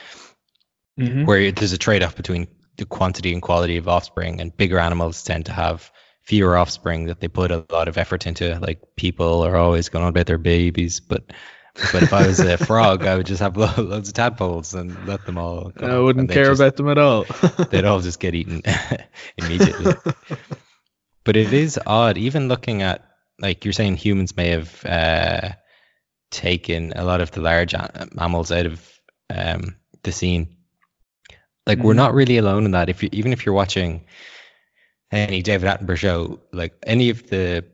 [1.01, 1.25] mm-hmm.
[1.25, 5.47] where there's a trade-off between the quantity and quality of offspring and bigger animals tend
[5.47, 5.91] to have
[6.23, 10.03] fewer offspring that they put a lot of effort into like people are always going
[10.05, 11.33] on about their babies but
[11.93, 15.07] but if i was a frog i would just have lo- loads of tadpoles and
[15.07, 17.25] let them all go, I wouldn't care just- about them at all.
[17.71, 18.63] they'd all just get eaten
[19.39, 19.95] immediately.
[21.25, 23.05] But it is odd even looking at
[23.39, 25.51] like you're saying humans may have uh,
[26.31, 27.75] taken a lot of the large
[28.15, 30.56] mammals out of um, the scene
[31.67, 31.97] like we're Mhm.
[31.97, 32.89] not really alone in that.
[32.89, 34.05] If you even if you're watching
[35.13, 37.65] any david attenborough show like any of the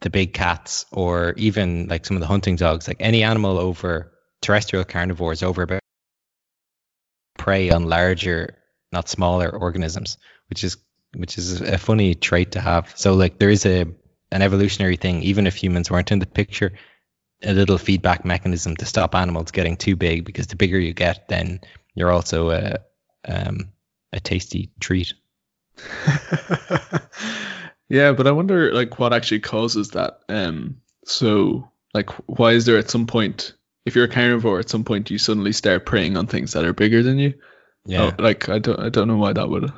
[0.00, 4.12] the big cats or even like some of the hunting dogs like any animal over
[4.42, 5.78] terrestrial carnivores over
[7.38, 8.56] prey on larger
[8.92, 10.18] not smaller organisms
[10.48, 10.76] which is
[11.16, 12.92] which is a funny trait to have.
[12.96, 13.86] So like there is a
[14.32, 15.22] an evolutionary thing.
[15.22, 16.72] Even if humans weren't in the picture
[17.42, 21.28] a little feedback mechanism to stop animals getting too big because the bigger you get
[21.28, 21.60] then
[21.94, 22.78] you're also a
[23.26, 23.72] um,
[24.12, 25.14] a tasty treat
[27.88, 30.20] yeah, but I wonder like what actually causes that.
[30.28, 33.54] Um, so like why is there at some point
[33.84, 36.72] if you're a carnivore at some point you suddenly start preying on things that are
[36.72, 37.34] bigger than you?
[37.84, 39.72] yeah Oh, like I don't I don't know why that would.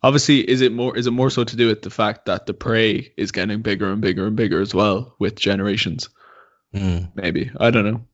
[0.00, 2.54] Obviously, is it more is it more so to do with the fact that the
[2.54, 6.08] prey is getting bigger and bigger and bigger as well with generations?
[6.74, 7.10] Mm.
[7.14, 8.04] Maybe I don't know.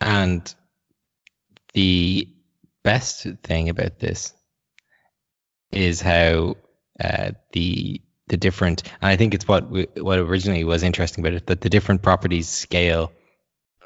[0.00, 0.54] And
[1.72, 2.28] the
[2.82, 4.32] best thing about this
[5.70, 6.56] is how
[7.02, 11.34] uh, the the different, and I think it's what we, what originally was interesting about
[11.34, 13.12] it, that the different properties scale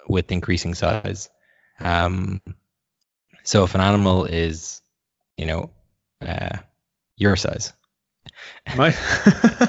[0.06, 1.30] with increasing size.
[1.80, 2.42] Um,
[3.42, 4.82] so if an animal is,
[5.38, 5.70] you know,
[6.20, 6.58] uh,
[7.16, 7.72] your size,
[8.76, 8.94] My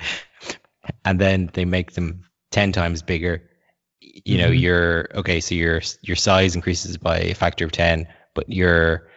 [1.04, 3.49] and then they make them 10 times bigger
[4.24, 4.60] you know Mhm.
[4.60, 9.08] your okay so your your size increases by a factor of 10 but your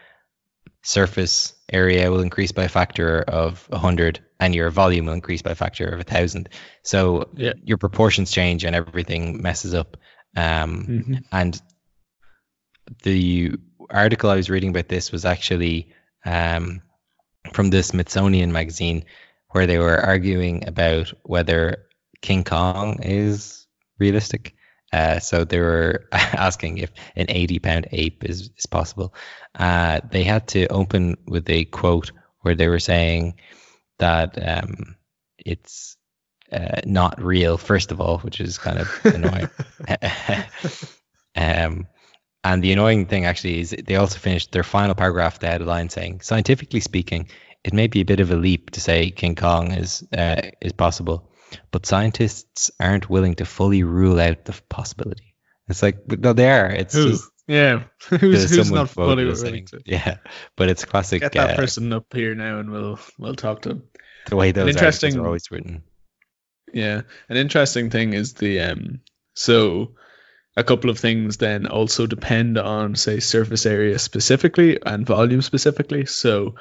[0.81, 5.51] surface area will increase by a factor of 100 and your volume will increase by
[5.51, 6.49] a factor of 1000
[6.83, 7.53] so Yeah.
[7.63, 9.97] your proportions change and everything messes up
[10.35, 11.23] um, Mhm.
[11.31, 11.61] and
[13.03, 13.51] the
[13.89, 15.93] article I was reading about this was actually
[16.25, 16.81] um,
[17.53, 19.05] from the Smithsonian magazine,
[19.49, 21.85] where they were arguing about whether
[22.21, 23.67] King Kong is
[23.99, 24.55] realistic.
[24.93, 29.13] Uh, so they were asking if an 80 pound ape is, is possible.
[29.55, 33.33] Uh, they had to open with a quote where they were saying
[33.97, 34.95] that um,
[35.39, 35.97] it's
[36.51, 39.49] uh, not real, first of all, which is kind of annoying.
[41.35, 41.87] um,
[42.43, 45.39] and the annoying thing actually is they also finished their final paragraph.
[45.39, 47.29] They had a line saying, "Scientifically speaking,
[47.63, 50.73] it may be a bit of a leap to say King Kong is uh, is
[50.73, 51.31] possible,
[51.71, 55.35] but scientists aren't willing to fully rule out the possibility."
[55.69, 56.69] It's like, no, they are.
[56.69, 57.11] It's Who?
[57.11, 60.17] just Yeah, who's who's not fully willing to yeah,
[60.57, 61.21] but it's classic.
[61.21, 63.83] get that uh, person up here now, and we'll we'll talk to him.
[64.29, 65.83] the way those articles interesting- are always written.
[66.73, 69.01] Yeah, an interesting thing is the um.
[69.35, 69.95] So,
[70.57, 76.05] a couple of things then also depend on say surface area specifically and volume specifically.
[76.05, 76.55] So,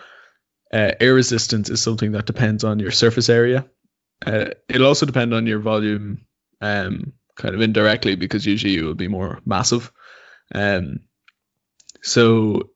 [0.73, 3.67] uh, air resistance is something that depends on your surface area.
[4.25, 6.27] Uh, it'll also depend on your volume,
[6.61, 9.91] um, kind of indirectly because usually you will be more massive.
[10.55, 11.01] Um,
[12.03, 12.71] so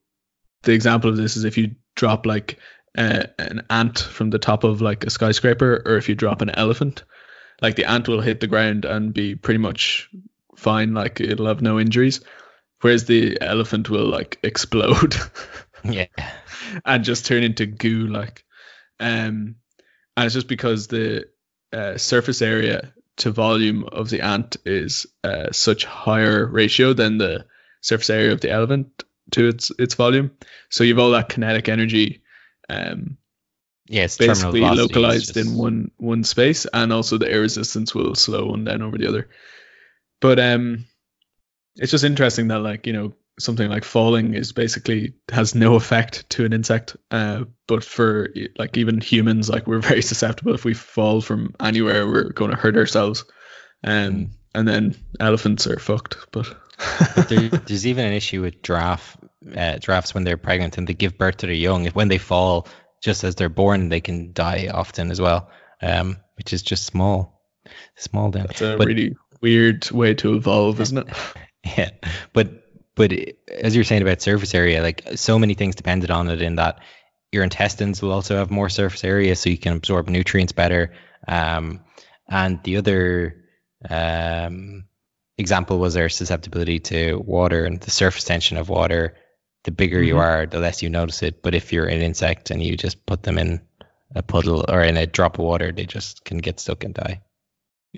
[0.63, 2.59] the example of this is if you drop like
[2.97, 6.51] uh, an ant from the top of like a skyscraper, or if you drop an
[6.51, 7.05] elephant,
[7.61, 10.09] like the ant will hit the ground and be pretty much
[10.57, 12.21] fine, like it'll have no injuries,
[12.81, 15.15] whereas the elephant will like explode
[15.85, 16.07] Yeah.
[16.85, 18.45] and just turn into goo, like.
[18.99, 19.57] Um,
[20.17, 21.27] and it's just because the
[21.73, 27.47] uh, surface area to volume of the ant is uh, such higher ratio than the
[27.81, 30.31] surface area of the elephant to its its volume.
[30.71, 32.23] So you've all that kinetic energy
[32.69, 33.17] um,
[33.89, 34.17] Yes.
[34.17, 38.47] terminal basically localized just- in one one space, and also the air resistance will slow
[38.47, 39.29] one down over the other.
[40.21, 40.87] But um,
[41.77, 46.29] it's just interesting that like you know something like falling is basically has no effect
[46.31, 46.97] to an insect.
[47.11, 48.29] Uh, but for
[48.59, 50.55] like even humans, like we're very susceptible.
[50.55, 53.25] If we fall from anywhere, we're going to hurt ourselves.
[53.85, 54.29] Um, Mm.
[54.55, 56.17] and then elephants are fucked.
[56.33, 56.47] But
[57.15, 59.17] But there, there's even an issue with giraffe
[59.55, 61.87] uh, giraffes when they're pregnant and they give birth to their young.
[61.89, 62.67] When they fall,
[63.03, 65.51] just as they're born, they can die often as well,
[65.83, 67.43] um, which is just small,
[67.97, 68.47] small down.
[68.47, 71.07] that's a But- really weird way to evolve, isn't it?
[71.77, 71.91] Yeah,
[72.33, 72.49] but
[72.97, 73.13] but
[73.49, 76.43] as you're saying about surface area, like so many things depended on it.
[76.43, 76.81] In that
[77.31, 80.93] your intestines will also have more surface area, so you can absorb nutrients better.
[81.29, 81.85] Um,
[82.29, 83.45] and the other
[83.89, 84.87] um,
[85.39, 89.15] example was their susceptibility to water and the surface tension of water.
[89.65, 90.21] The bigger you Mhm.
[90.21, 91.43] are, the less you notice it.
[91.43, 93.61] But if you're an insect and you just put them in
[94.15, 97.21] a puddle or in a drop of water, they just can get stuck and die.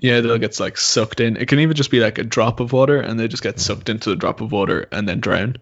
[0.01, 1.35] Yeah, they'll get like sucked in.
[1.35, 3.89] It can even just be like a drop of water, and they just get sucked
[3.89, 5.57] into the drop of water and then drown.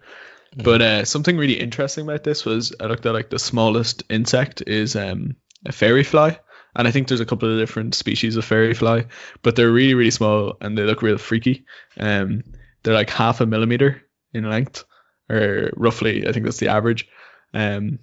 [0.56, 4.62] But uh, something really interesting about this was I looked at like the smallest insect
[4.66, 5.36] is um,
[5.66, 6.38] a fairy fly,
[6.74, 9.06] and I think there's a couple of different species of fairy fly,
[9.42, 11.64] but they're really really small and they look real freaky.
[11.98, 12.44] Um,
[12.82, 14.84] they're like half a millimeter in length,
[15.28, 17.08] or roughly I think that's the average.
[17.52, 17.98] Um,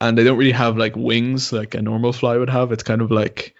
[0.00, 2.72] and they don't really have like wings like a normal fly would have.
[2.72, 3.54] It's kind of like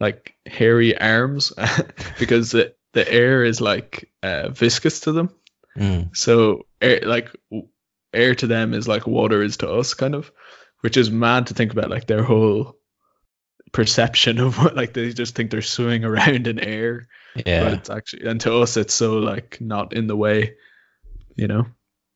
[0.00, 1.52] like hairy arms
[2.18, 5.30] because the, the air is like uh, viscous to them.
[5.76, 6.16] Mm.
[6.16, 7.30] So air, like
[8.12, 10.30] air to them is like water is to us, kind of,
[10.80, 11.90] which is mad to think about.
[11.90, 12.76] Like their whole
[13.72, 17.90] perception of what like they just think they're swimming around in air, but Yeah, it's
[17.90, 20.54] actually and to us it's so like not in the way,
[21.34, 21.66] you know.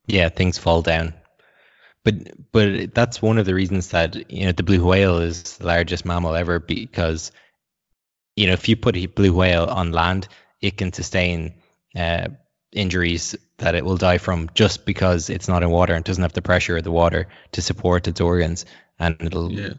[0.06, 1.14] yeah, things fall down.
[2.02, 2.14] But
[2.52, 6.06] but that's one of the reasons that you know the blue whale is the largest
[6.06, 7.30] mammal ever because
[8.40, 10.28] you know if you put a blue whale on land,
[10.60, 11.54] it can sustain
[11.96, 12.28] uh,
[12.72, 16.32] injuries that it will die from just because it's not in water and doesn't have
[16.32, 18.64] the pressure of the water to support its organs,
[18.98, 19.74] and it'll Yeah.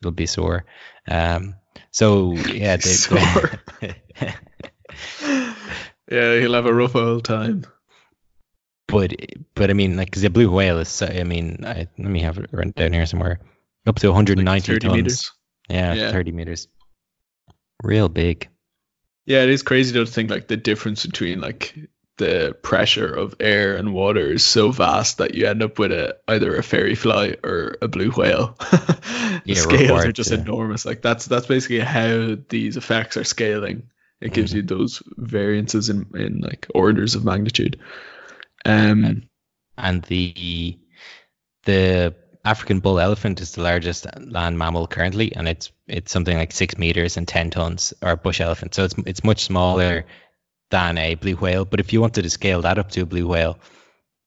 [0.00, 0.64] it'll be sore.
[1.08, 1.54] Um,
[1.90, 3.50] so yeah, they, Sore.
[6.10, 7.66] Yeah, he'll have a rough old time.
[8.86, 9.12] but
[9.54, 12.20] but I mean, like, 'cause the blue whale is, so- I mean, I, let me
[12.20, 13.40] have it down here somewhere,
[13.86, 14.94] up to 190 Like tons.
[14.94, 15.32] meters.
[15.68, 16.12] Yeah, Yeah.
[16.12, 16.68] 30 meters.
[17.86, 18.48] Real big.
[19.26, 21.74] Yeah, it is crazy though to think like the difference between like
[22.18, 26.16] the pressure of air and water is so vast that you end up with a
[26.28, 28.56] either a fairy fly or a blue whale.
[28.60, 30.84] the Yeah, scales are just to- enormous.
[30.84, 33.84] Like that's that's basically how these effects are scaling.
[34.20, 34.56] It gives Mm-hmm.
[34.56, 37.78] you those variances in, in like orders of magnitude.
[38.64, 39.28] Um
[39.76, 40.78] And the
[41.64, 42.14] the
[42.46, 46.78] African bull elephant is the largest land mammal currently, and it's it's something like six
[46.78, 48.74] meters and 10 tons, or bush elephant.
[48.74, 50.06] So it's it's much smaller
[50.70, 51.64] than a blue whale.
[51.64, 53.58] But if you wanted to scale that up to a blue whale,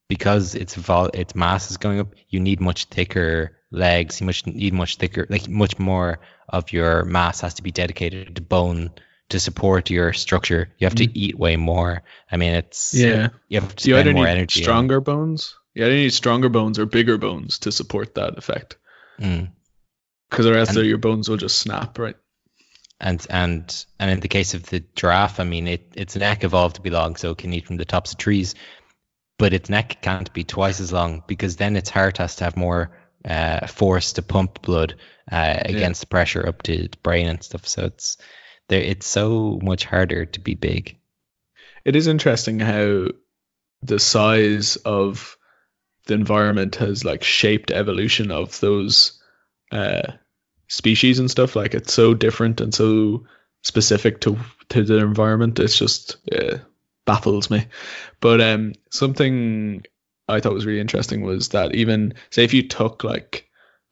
[0.10, 4.20] because its vol- its mass is going up, you need much thicker legs.
[4.20, 8.36] You much need much thicker, like much more of your mass has to be dedicated
[8.36, 8.92] to bone
[9.30, 10.70] to support your structure.
[10.78, 11.12] You have to mm.
[11.14, 12.04] eat way more.
[12.30, 13.30] I mean, it's yeah.
[13.48, 14.60] You have to You spend either more need energy.
[14.60, 15.56] on- stronger bones.
[15.76, 18.78] You either need stronger bones or bigger bones to support that effect.
[19.20, 19.52] Mm.
[20.30, 22.16] Because the rest And- your bones will just snap, right?
[23.02, 26.76] And and and in the case of the giraffe, I mean, it its neck evolved
[26.76, 28.56] to be long, so it can eat from the tops of trees.
[29.38, 32.58] But its neck can't be twice as long because then its heart has to have
[32.58, 32.92] more
[33.24, 34.96] uh, force to pump blood
[35.32, 37.66] uh, against the pressure up to its brain and stuff.
[37.66, 38.18] So it's
[38.68, 38.82] there.
[38.82, 40.98] It's so much harder to be big.
[41.86, 43.08] it is interesting how
[43.82, 45.38] the size of
[46.10, 49.22] the environment has like shaped evolution of those
[49.72, 50.12] uh,
[50.68, 51.56] species and stuff.
[51.56, 53.26] Like it's so different and so
[53.64, 54.38] specific to
[54.70, 55.60] to the environment.
[55.60, 56.58] It's just uh,
[57.06, 57.68] baffles me.
[58.20, 59.84] But um, something
[60.28, 63.48] I thought was really interesting was that even say if you took like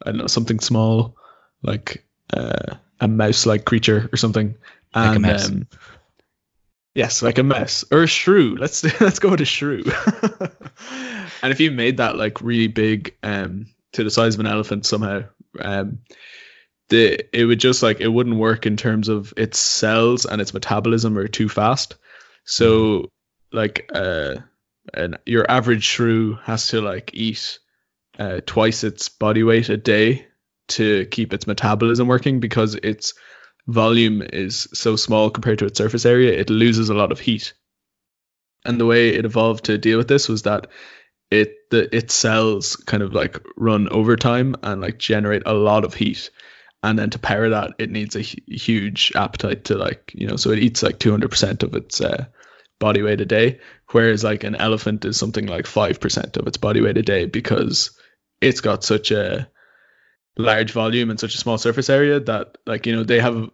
[0.06, 1.16] I don't know something small
[1.64, 2.04] like
[2.34, 4.56] uh, a mouse-like creature or something,
[4.96, 5.50] Like a and mouse.
[5.50, 5.68] um,
[6.98, 8.58] yes, like a mess or a shrew.
[8.58, 9.84] Let's let's go with a shrew.
[11.42, 14.86] and if you made that like really big, um, to the size of an elephant
[14.86, 15.24] somehow.
[15.60, 16.00] Um,
[16.90, 20.54] the it would just like it wouldn't work in terms of its cells and its
[20.54, 21.96] metabolism are too fast.
[22.46, 23.10] So
[23.52, 24.36] like uh,
[24.94, 27.60] an your average shrew has to like eat
[28.18, 30.28] uh, twice its body weight a day
[30.70, 33.14] to keep its metabolism working because its
[33.68, 36.32] volume is so small compared to its surface area.
[36.32, 37.54] It loses a lot of heat.
[38.66, 40.68] And the way it evolved to deal with this was that
[41.30, 45.94] it the its cells kind of like run overtime and like generate a lot of
[45.94, 46.30] heat
[46.84, 50.52] and then to power that it needs a huge appetite to like you know so
[50.52, 52.26] it eats like 200% of its uh,
[52.80, 53.60] body weight a day
[53.92, 57.92] whereas like an elephant is something like 5% of its body weight a day because
[58.40, 59.50] it's got such a
[60.38, 63.50] large volume and such a small surface area that like you know they have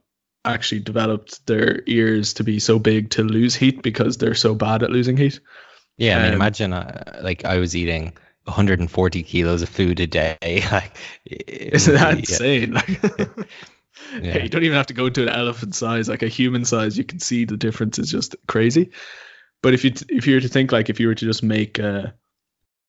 [0.46, 4.84] actually developed their ears to be so big to lose heat because they're so bad
[4.84, 5.40] at losing heat
[5.98, 8.14] Yeah, I mean, Um, imagine uh, like I was eating
[8.46, 10.38] 140 kilos of food a day.
[10.72, 12.74] like, Isn't that be- insane?
[12.74, 12.90] Like,
[14.22, 14.44] Yeah.
[14.44, 16.98] you don't even have to go to an elephant size, like a human size.
[16.98, 18.92] You can see the difference is just crazy.
[19.62, 21.42] But if you t- if you were to think like if you were to just
[21.42, 22.14] make a,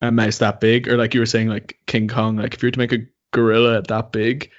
[0.02, 2.66] a mouse that big, or like you were saying like King Kong, like if you
[2.66, 4.50] were to make a gorilla that big,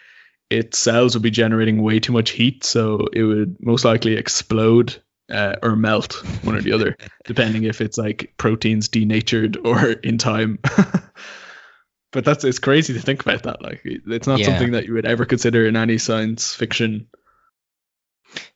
[0.49, 4.95] its cells would be generating way too much heat, so it would most likely explode
[5.31, 10.17] uh, or melt, one or the other, depending if it's like proteins denatured or in
[10.17, 10.59] time.
[12.11, 13.61] but that's it's crazy to think about that.
[13.61, 14.45] Like it's not Yeah.
[14.45, 17.07] something that you would ever consider in any science fiction.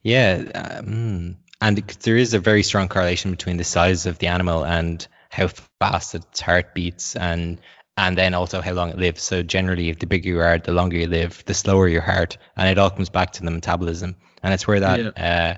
[0.02, 4.66] Yeah, um, and there is a very strong correlation between the size of the animal
[4.66, 5.48] and how
[5.80, 7.60] fast its heart beats, and
[8.00, 9.22] and then also how long it lives.
[9.22, 12.38] So generally, if the bigger you are, the longer you live, the slower your heart,
[12.56, 15.58] and it all comes back to the metabolism, and it's where that uh,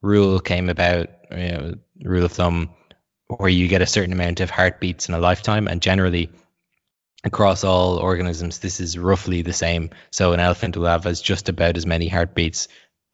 [0.00, 1.08] rule came about.
[1.32, 1.74] You know,
[2.04, 2.70] rule of thumb,
[3.26, 6.30] where you get a certain amount of heartbeats in a lifetime, and generally.
[7.22, 9.90] Across all organisms, this is roughly the same.
[10.10, 12.66] So an elephant will have as just about as many heartbeats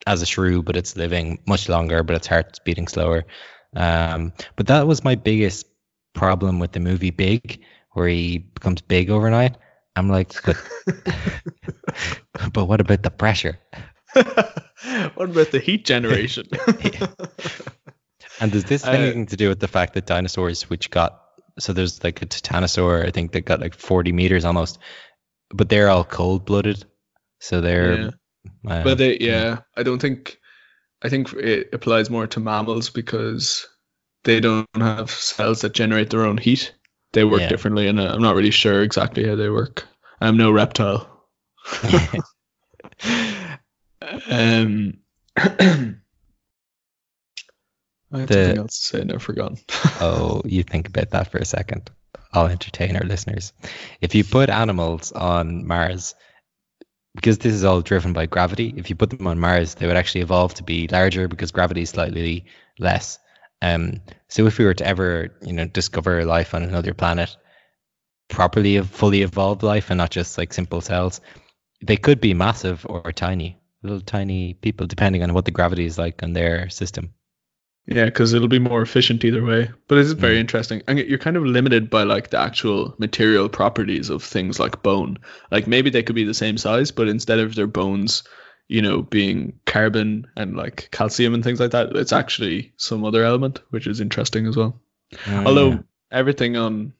[0.07, 3.25] as a shrew, but it's living much longer, but its heart's beating slower.
[3.75, 5.67] Um, but that was my biggest
[6.15, 7.65] problem with the movie Big,
[7.97, 9.57] where he becomes big overnight.
[9.97, 10.57] I'm like, but,
[12.53, 13.59] but what about the pressure?
[14.13, 16.47] what about the heat generation?
[18.39, 21.23] And does this have Uh, anything to do with the fact that dinosaurs, which got
[21.59, 24.79] so there's like a titanosaur, I think that got like 40 meters almost,
[25.49, 26.85] but they're all cold blooded,
[27.41, 27.99] so they're.
[27.99, 28.11] Yeah.
[28.69, 30.39] uh, but they, yeah, I don't think.
[31.03, 33.67] I think it applies more to mammals because
[34.25, 36.75] they don't have cells that generate their own heat.
[37.17, 37.49] They work Yeah.
[37.49, 39.89] differently, and uh, I'm not really sure exactly how they work.
[40.21, 41.09] I'm no reptile.
[44.31, 44.99] um,
[45.37, 45.41] I
[48.13, 49.57] have The- something else to say, and I've forgotten.
[50.03, 51.91] oh, you think about that for a second.
[52.35, 53.55] I'll entertain our listeners.
[54.03, 56.15] If you put animals on Mars,
[57.15, 59.97] because this is all driven by gravity, if you put them on Mars, they would
[59.97, 62.45] actually evolve to be larger because gravity is slightly
[62.79, 63.19] less.
[63.63, 67.35] Um, so if we were to ever, you know, discover life on another planet,
[68.29, 71.21] properly fully evolved life and not just like simple cells,
[71.85, 75.99] they could be massive or tiny, little tiny people, depending on what the gravity is
[75.99, 77.15] like on their system.
[77.87, 79.71] Yeah, because it'll be more efficient either way.
[79.87, 80.41] But it's very Mm.
[80.41, 80.83] interesting.
[80.89, 85.19] And you're kind of limited by like the actual material properties of things like bone.
[85.53, 88.25] Like maybe they could be the same size, but instead of their bones,
[88.69, 93.23] you know, being carbon and like calcium and things like that, it's actually some other
[93.25, 94.81] element, which is interesting as well.
[95.25, 95.47] Mm.
[95.47, 96.93] Although everything on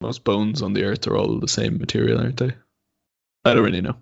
[0.00, 2.52] most bones on the earth are all the same material, aren't they?
[3.44, 3.96] I don't really know.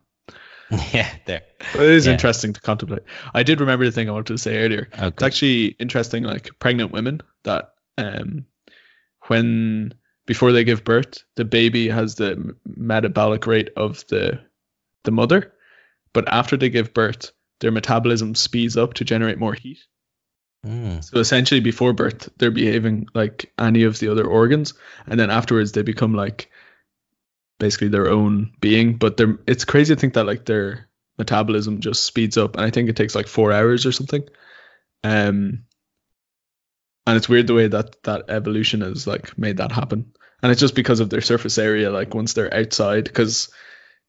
[0.93, 1.43] yeah, there.
[1.73, 2.12] But it is Yeah.
[2.12, 3.03] interesting to contemplate.
[3.35, 4.89] I did remember the thing I wanted to say earlier.
[4.93, 8.47] It's actually interesting, like pregnant women that um,
[9.27, 9.93] when
[10.27, 14.41] before they give birth, the baby has the m- metabolic rate of the
[15.05, 15.53] the mother,
[16.13, 19.79] but after they give birth, their metabolism speeds up to generate more heat.
[20.67, 21.03] Mm.
[21.03, 24.75] So essentially, before birth, they're behaving like any of the other organs,
[25.07, 26.51] and then afterwards, they become like
[27.59, 28.97] basically their own being.
[28.97, 30.89] But they're it's crazy to think that like their
[31.19, 34.23] metabolism just speeds up, and I think it takes like four hours or something.
[35.03, 35.65] Um,
[37.07, 40.61] and it's weird the way that that evolution has like made that happen, and it's
[40.61, 41.91] just because of their surface area.
[41.91, 43.49] Like once they're outside, because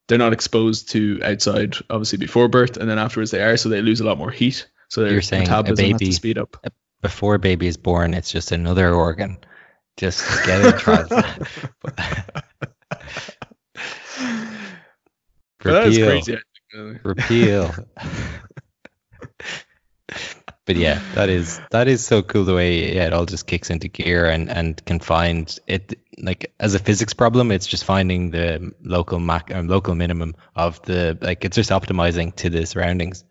[0.08, 3.82] they're not exposed to outside obviously before birth, and then afterwards they are, so they
[3.82, 4.68] lose a lot more heat.
[4.88, 6.56] So their You're saying a metabolism has baby- to speed up.
[7.00, 9.38] Before baby is born, it's just another organ.
[9.96, 11.46] Just get it translated.
[11.80, 11.96] But
[15.64, 16.10] that is Repeal.
[16.10, 16.34] crazy.
[16.36, 16.38] I
[16.76, 17.74] think, Repeal.
[20.64, 23.70] but yeah, that is that is so cool the way yeah, it all just kicks
[23.70, 27.50] into gear and and can find it like as a physics problem.
[27.50, 32.34] It's just finding the local mac um, local minimum of the like it's just optimizing
[32.36, 33.24] to the surroundings.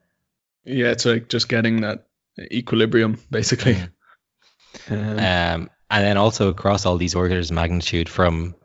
[0.65, 2.05] Yeah, it's like just getting that
[2.39, 3.77] equilibrium basically.
[4.89, 8.55] Um, Um, and then also across all these orders of magnitude from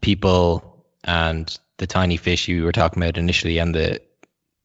[0.00, 4.00] people and the tiny fish you were talking about initially and the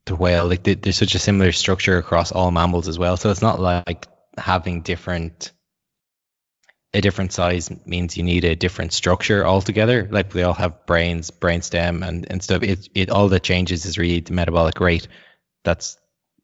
[0.07, 3.17] the whale like the, there's such a similar structure across all mammals as well.
[3.17, 5.51] So it's not like having different
[6.93, 10.07] a different size means you need a different structure altogether.
[10.09, 12.63] Like they all have brains brainstem and and stuff.
[12.63, 15.07] It, it all that changes is really the metabolic rate.
[15.63, 15.97] That's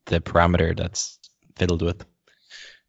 [0.06, 1.18] the parameter that's
[1.56, 2.06] fiddled with.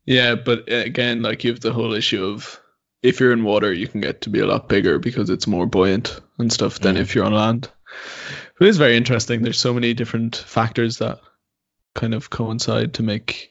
[0.04, 2.60] Yeah, but uh, again, like you have the whole issue of
[3.02, 5.66] if you're in water, you can get to be a lot bigger because it's more
[5.66, 7.00] buoyant and stuff than Mm.
[7.00, 7.70] if you're on land.
[8.58, 9.42] But it's very interesting.
[9.42, 11.20] There's so many different factors that
[11.94, 13.50] kind of coincide to make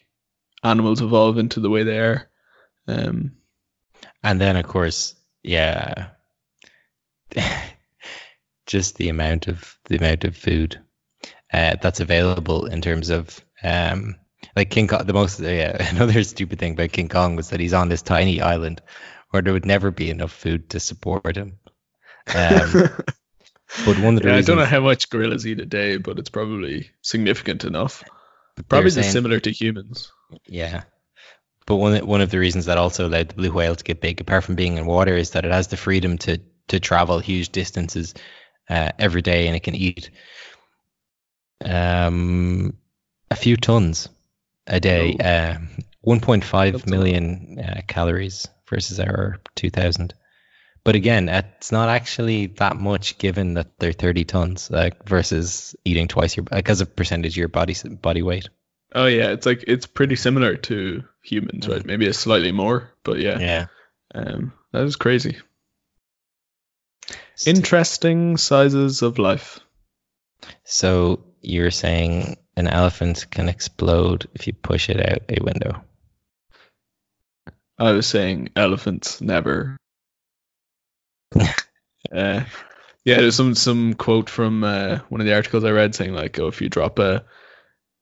[0.63, 2.29] animals evolve into the way they are.
[2.87, 3.33] Um,
[4.23, 6.09] And then, of course, yeah,
[8.65, 10.79] just the amount of the amount of food
[11.51, 14.15] uh, that's available in terms of um,
[14.55, 15.05] like King Kong.
[15.05, 18.41] The most yeah, another stupid thing about King Kong was that he's on this tiny
[18.41, 18.81] island
[19.31, 21.59] where there would never be enough food to support him.
[22.33, 22.89] Um,
[23.85, 26.19] but one of the yeah, I don't know how much gorillas eat a day, but
[26.19, 28.03] it's probably significant enough.
[28.69, 30.11] Probably saying- similar to humans.
[30.47, 30.83] Yeah.
[31.65, 34.19] But one one of the reasons that also allowed the blue whale to get big,
[34.21, 37.49] apart from being in water, is that it has the freedom to to travel huge
[37.49, 38.13] distances
[38.69, 40.09] uh, every day, and it can eat
[41.63, 42.77] um,
[43.31, 44.09] a few tons
[44.67, 45.23] a day, Oh.
[45.25, 45.57] uh,
[46.05, 50.13] 1.5 That's million uh, calories versus our 2,000.
[50.85, 56.07] But again, it's not actually that much given that they're 30 tons, like versus eating
[56.09, 58.49] twice your as a percentage of your body body weight.
[58.93, 61.85] Oh yeah, it's like it's pretty similar to humans, right?
[61.85, 63.65] Maybe a slightly more, but yeah, Yeah.
[64.13, 65.37] um, that is crazy.
[67.45, 69.59] Interesting sizes of life.
[70.63, 75.83] So you're saying an elephant can explode if you push it out a window?
[77.79, 79.77] I was saying elephants never.
[82.11, 82.43] uh,
[83.05, 86.39] yeah, there's some some quote from uh, one of the articles I read saying like,
[86.39, 87.25] oh, if you drop a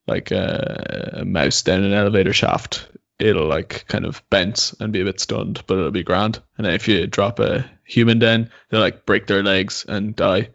[0.08, 2.88] like a, a mouse down an elevator shaft,
[3.20, 6.42] it'll like kind of bounce and be a bit stunned, but it'll be grand.
[6.58, 10.50] And then if you drop a human down, they'll like break their legs and die.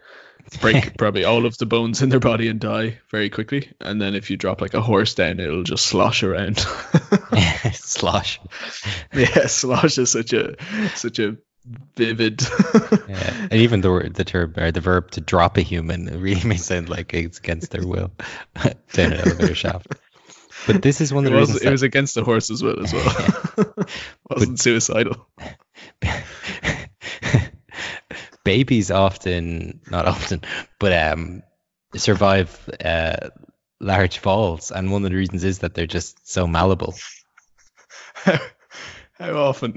[0.61, 3.73] Break probably all of the bones in their body and die very quickly.
[3.81, 6.59] And then if you drop like a horse down, it'll just slosh around.
[7.73, 8.41] Slosh.
[9.13, 10.55] yeah, slosh is such a
[10.95, 11.37] such a
[11.97, 12.43] vivid.
[13.09, 13.49] Yeah.
[13.51, 16.57] And even the word- the term or the verb to drop a human really may
[16.57, 18.11] sound like it's against their will
[18.93, 19.87] down an elevator shaft.
[20.67, 22.63] But this is one it of the was reasons it was against the horse as
[22.63, 23.87] well as well.
[24.31, 25.29] Wasn't suicidal.
[28.45, 30.43] babies often not often,
[30.79, 31.43] but um
[31.95, 33.31] survive uh
[33.81, 36.95] large falls and one of the reasons is that they're just so malleable.
[39.19, 39.75] How often?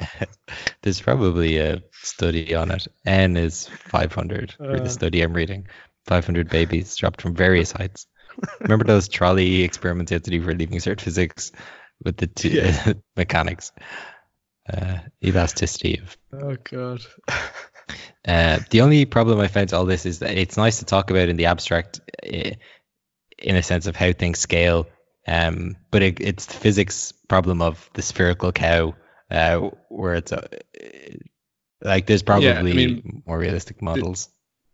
[0.82, 2.86] There's probably a study on it.
[3.04, 4.80] N is 500 for Uh.
[4.80, 5.66] the study I'm reading.
[6.06, 8.06] 500 babies dropped from various heights.
[8.60, 11.52] Remember those trolley experiments you had to do for leaving cert physics
[12.04, 12.92] with the two Yeah.
[13.16, 13.72] mechanics?
[14.72, 16.16] Uh, elasticity of.
[16.32, 17.00] oh god.
[18.26, 21.10] Uh, the only problem I found to all this is that it's nice to talk
[21.10, 22.50] about in the abstract, uh,
[23.38, 24.86] in a sense of how things scale.
[25.26, 28.94] Um, but it, it's the physics problem of the spherical cow,
[29.30, 30.46] uh, where it's uh,
[31.82, 34.28] like there's probably Yeah, I mean, more realistic models.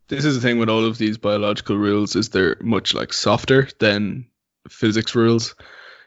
[0.08, 3.68] This is the thing with all of these biological rules is they're much like softer
[3.80, 4.26] than
[4.68, 5.54] physics rules.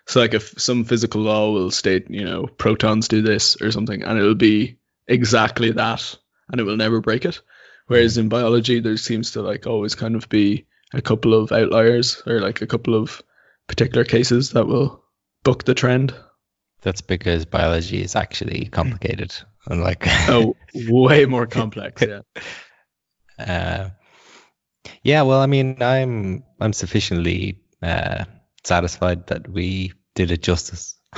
[0.07, 4.03] So like if some physical law will state, you know, protons do this or something,
[4.03, 4.77] and it'll be
[5.07, 6.17] exactly that,
[6.49, 7.41] and it will never break it.
[7.87, 12.21] Whereas in biology, there seems to like always kind of be a couple of outliers
[12.25, 13.21] or like a couple of
[13.67, 15.03] particular cases that will
[15.43, 16.13] buck the trend.
[16.81, 19.35] That's because biology is actually complicated,
[19.67, 22.03] unlike Oh, way more complex.
[22.07, 22.21] Yeah.
[23.39, 23.89] Uh,
[25.03, 28.25] yeah, well, I mean, I'm I'm sufficiently uh,
[28.63, 30.97] satisfied that we did it justice.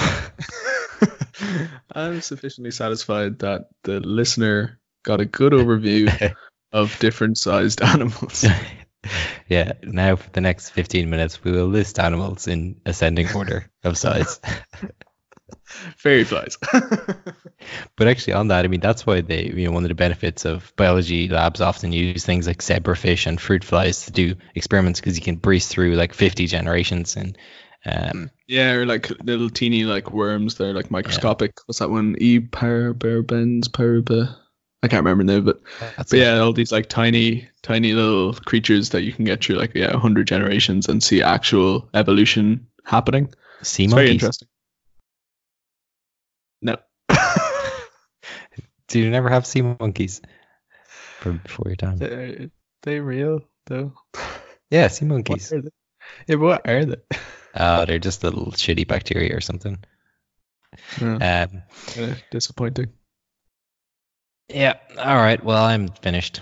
[1.94, 6.34] I'm sufficiently satisfied that the listener got a good overview
[6.72, 8.46] of different sized animals.
[9.48, 9.74] yeah.
[9.84, 14.42] Now for the next 15 minutes, we will list animals in ascending order of size.
[15.98, 16.58] Fairy flies.
[17.96, 20.46] But actually, on that, I mean, that's why they, you know, one of the benefits
[20.46, 25.18] of biology labs often use things like zebrafish and fruit flies to do experiments because
[25.18, 27.38] you can breeze through like 50 generations and
[27.86, 30.56] Um, Yeah, or like little teeny like worms.
[30.56, 31.54] They're like microscopic.
[31.66, 32.16] What's that one?
[32.20, 34.36] E parabens paraba.
[34.82, 36.24] I can't remember now, but that's but it.
[36.24, 39.96] yeah, all these like tiny, tiny little creatures that you can get through like yeah,
[39.98, 43.34] hundred generations and see actual evolution happening.
[43.62, 44.48] sea It's very interesting.
[46.62, 46.78] No.
[48.88, 50.22] Do you never have sea monkeys
[51.20, 51.98] from before your time?
[51.98, 52.50] They
[52.84, 53.94] they real though.
[54.72, 55.52] Yeah, sea monkeys.
[55.54, 55.70] are they?
[56.28, 56.96] Yeah, but what are they?
[57.56, 59.78] Oh, they're just little shitty bacteria or something.
[61.02, 61.48] Yeah,
[61.98, 62.92] Um, disappointing.
[64.50, 64.74] yeah.
[64.98, 65.44] All right.
[65.44, 66.42] Well, I'm finished.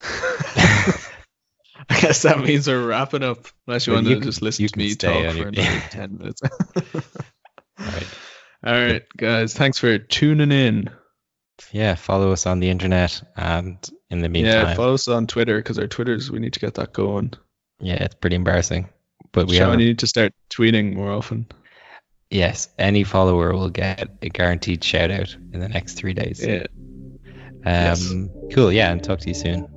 [0.02, 3.46] I guess that means we're wrapping up.
[3.66, 6.16] Unless you Well, want you to can- just listen to me talk for another ten
[6.18, 6.42] minutes.
[6.94, 8.06] All right.
[8.64, 9.54] All right, guys.
[9.54, 10.90] Thanks for tuning in.
[11.72, 11.94] Yeah.
[11.94, 13.76] Follow us on the internet, and
[14.10, 16.74] in the meantime, Yeah, follow us on Twitter because our Twitters we need to get
[16.74, 17.32] that going.
[17.80, 18.88] yeah, it's pretty embarrassing.
[19.32, 21.46] But we Sean, you need to start tweeting more often.
[22.30, 22.68] yes.
[22.78, 26.44] Any follower will get a guaranteed shout out in the next three days.
[26.44, 26.66] Yeah.
[27.64, 27.64] Um.
[27.64, 28.12] yes.
[28.52, 28.72] Cool.
[28.72, 28.90] Yeah.
[28.90, 29.68] And talk to you soon.